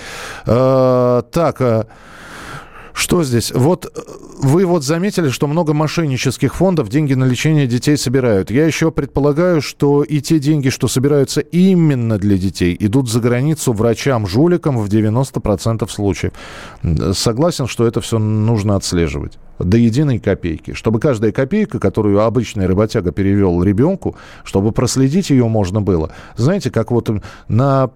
Э, 0.46 1.20
так, 1.30 1.60
э, 1.60 1.84
что 2.98 3.22
здесь? 3.22 3.52
Вот 3.52 3.86
э, 3.86 4.00
вы 4.42 4.66
вот 4.66 4.82
заметили, 4.82 5.28
что 5.28 5.46
много 5.46 5.72
мошеннических 5.72 6.54
фондов 6.54 6.88
деньги 6.88 7.14
на 7.14 7.24
лечение 7.24 7.68
детей 7.68 7.96
собирают. 7.96 8.50
Я 8.50 8.66
еще 8.66 8.90
предполагаю, 8.90 9.62
что 9.62 10.02
и 10.02 10.20
те 10.20 10.40
деньги, 10.40 10.68
что 10.68 10.88
собираются 10.88 11.40
именно 11.40 12.18
для 12.18 12.36
детей, 12.36 12.76
идут 12.80 13.08
за 13.08 13.20
границу 13.20 13.72
врачам-жуликам 13.72 14.78
в 14.78 14.88
90% 14.88 15.88
случаев. 15.88 16.32
М, 16.82 17.14
Согласен, 17.14 17.68
что 17.68 17.86
это 17.86 18.00
все 18.00 18.18
нужно 18.18 18.74
отслеживать 18.74 19.38
до 19.60 19.76
единой 19.76 20.18
копейки. 20.18 20.72
Чтобы 20.72 20.98
каждая 21.00 21.30
копейка, 21.32 21.78
которую 21.78 22.20
обычный 22.20 22.66
работяга 22.66 23.12
перевел 23.12 23.62
ребенку, 23.62 24.16
чтобы 24.44 24.72
проследить 24.72 25.30
ее 25.30 25.46
можно 25.46 25.80
было. 25.80 26.10
Знаете, 26.36 26.70
как 26.70 26.90
вот 26.90 27.08
на 27.48 27.90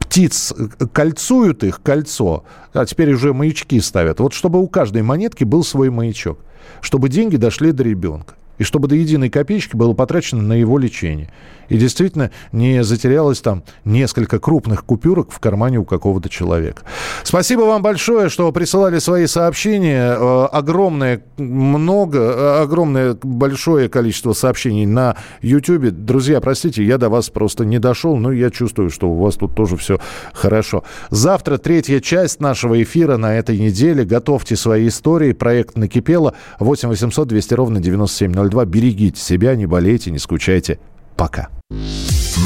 птиц 0.00 0.52
кольцуют 0.92 1.64
их, 1.64 1.80
кольцо, 1.82 2.44
а 2.72 2.84
теперь 2.84 3.12
уже 3.12 3.32
маячки 3.32 3.80
ставят. 3.80 4.20
Вот 4.20 4.32
чтобы 4.32 4.60
у 4.60 4.68
каждой 4.68 5.02
монетки 5.02 5.44
был 5.44 5.64
свой 5.64 5.90
маячок. 5.90 6.38
Чтобы 6.80 7.08
деньги 7.08 7.36
дошли 7.36 7.72
до 7.72 7.82
ребенка. 7.82 8.34
И 8.58 8.64
чтобы 8.64 8.88
до 8.88 8.94
единой 8.94 9.30
копеечки 9.30 9.76
было 9.76 9.92
потрачено 9.92 10.42
на 10.42 10.54
его 10.54 10.78
лечение. 10.78 11.30
И 11.68 11.76
действительно 11.76 12.30
не 12.52 12.82
затерялось 12.82 13.40
там 13.40 13.62
несколько 13.84 14.38
крупных 14.38 14.84
купюрок 14.84 15.30
в 15.30 15.38
кармане 15.38 15.78
у 15.78 15.84
какого-то 15.84 16.28
человека. 16.28 16.82
Спасибо 17.24 17.62
вам 17.62 17.82
большое, 17.82 18.30
что 18.30 18.50
присылали 18.52 18.98
свои 18.98 19.26
сообщения. 19.26 20.16
Э, 20.18 20.48
Огромное, 20.50 21.22
много, 21.36 22.18
э, 22.18 22.62
огромное 22.62 23.16
большое 23.22 23.88
количество 23.88 24.32
сообщений 24.32 24.86
на 24.86 25.16
YouTube. 25.42 25.90
Друзья, 25.90 26.40
простите, 26.40 26.82
я 26.84 26.98
до 26.98 27.10
вас 27.10 27.28
просто 27.28 27.64
не 27.64 27.78
дошел, 27.78 28.16
но 28.16 28.32
я 28.32 28.50
чувствую, 28.50 28.90
что 28.90 29.10
у 29.10 29.14
вас 29.14 29.36
тут 29.36 29.54
тоже 29.54 29.76
все 29.76 29.98
хорошо. 30.32 30.84
Завтра 31.10 31.58
третья 31.58 32.00
часть 32.00 32.40
нашего 32.40 32.82
эфира 32.82 33.18
на 33.18 33.36
этой 33.36 33.58
неделе. 33.58 34.04
Готовьте 34.04 34.56
свои 34.56 34.88
истории. 34.88 35.32
Проект 35.32 35.76
«Накипело». 35.76 36.34
8 36.58 36.88
800 36.88 37.28
200 37.28 37.54
ровно 37.54 37.80
9702. 37.80 38.47
Берегите 38.48 39.20
себя, 39.20 39.54
не 39.54 39.66
болейте, 39.66 40.10
не 40.10 40.18
скучайте. 40.18 40.78
Пока. 41.16 41.48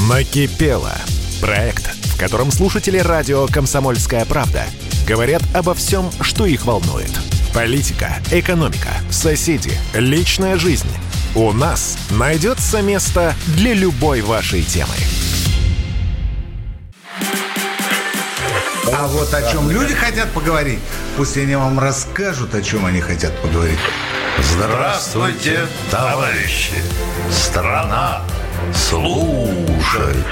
Накипело. 0.09 0.93
Проект, 1.41 1.85
в 2.05 2.17
котором 2.17 2.51
слушатели 2.51 2.97
радио 2.97 3.47
«Комсомольская 3.47 4.25
правда» 4.25 4.63
говорят 5.07 5.43
обо 5.53 5.73
всем, 5.73 6.09
что 6.21 6.45
их 6.45 6.65
волнует. 6.65 7.11
Политика, 7.53 8.15
экономика, 8.31 8.89
соседи, 9.11 9.71
личная 9.93 10.57
жизнь. 10.57 10.87
У 11.35 11.51
нас 11.51 11.97
найдется 12.11 12.81
место 12.81 13.33
для 13.55 13.73
любой 13.73 14.21
вашей 14.21 14.63
темы. 14.63 14.93
А 18.95 19.07
вот 19.07 19.33
о 19.33 19.51
чем 19.51 19.69
люди 19.69 19.93
хотят 19.93 20.31
поговорить, 20.31 20.79
пусть 21.17 21.37
они 21.37 21.55
вам 21.55 21.79
расскажут, 21.79 22.55
о 22.55 22.61
чем 22.61 22.85
они 22.85 23.01
хотят 23.01 23.35
поговорить. 23.41 23.79
Здравствуйте, 24.39 25.67
товарищи! 25.91 26.73
Страна 27.31 28.21
служит! 28.73 30.25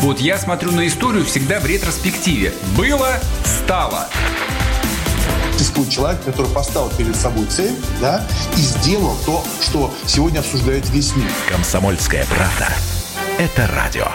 Вот 0.00 0.18
я 0.18 0.38
смотрю 0.38 0.72
на 0.72 0.86
историю 0.86 1.24
всегда 1.24 1.60
в 1.60 1.66
ретроспективе. 1.66 2.52
Было, 2.76 3.18
стало. 3.44 4.08
Существует 5.52 5.90
человек, 5.90 6.24
который 6.24 6.50
поставил 6.50 6.90
перед 6.90 7.14
собой 7.14 7.46
цель, 7.46 7.76
да, 8.00 8.26
и 8.56 8.60
сделал 8.60 9.16
то, 9.26 9.44
что 9.60 9.92
сегодня 10.06 10.40
обсуждает 10.40 10.88
весь 10.90 11.14
мир. 11.14 11.30
Комсомольская 11.48 12.24
правда. 12.26 12.68
Это 13.38 13.66
радио. 13.74 14.08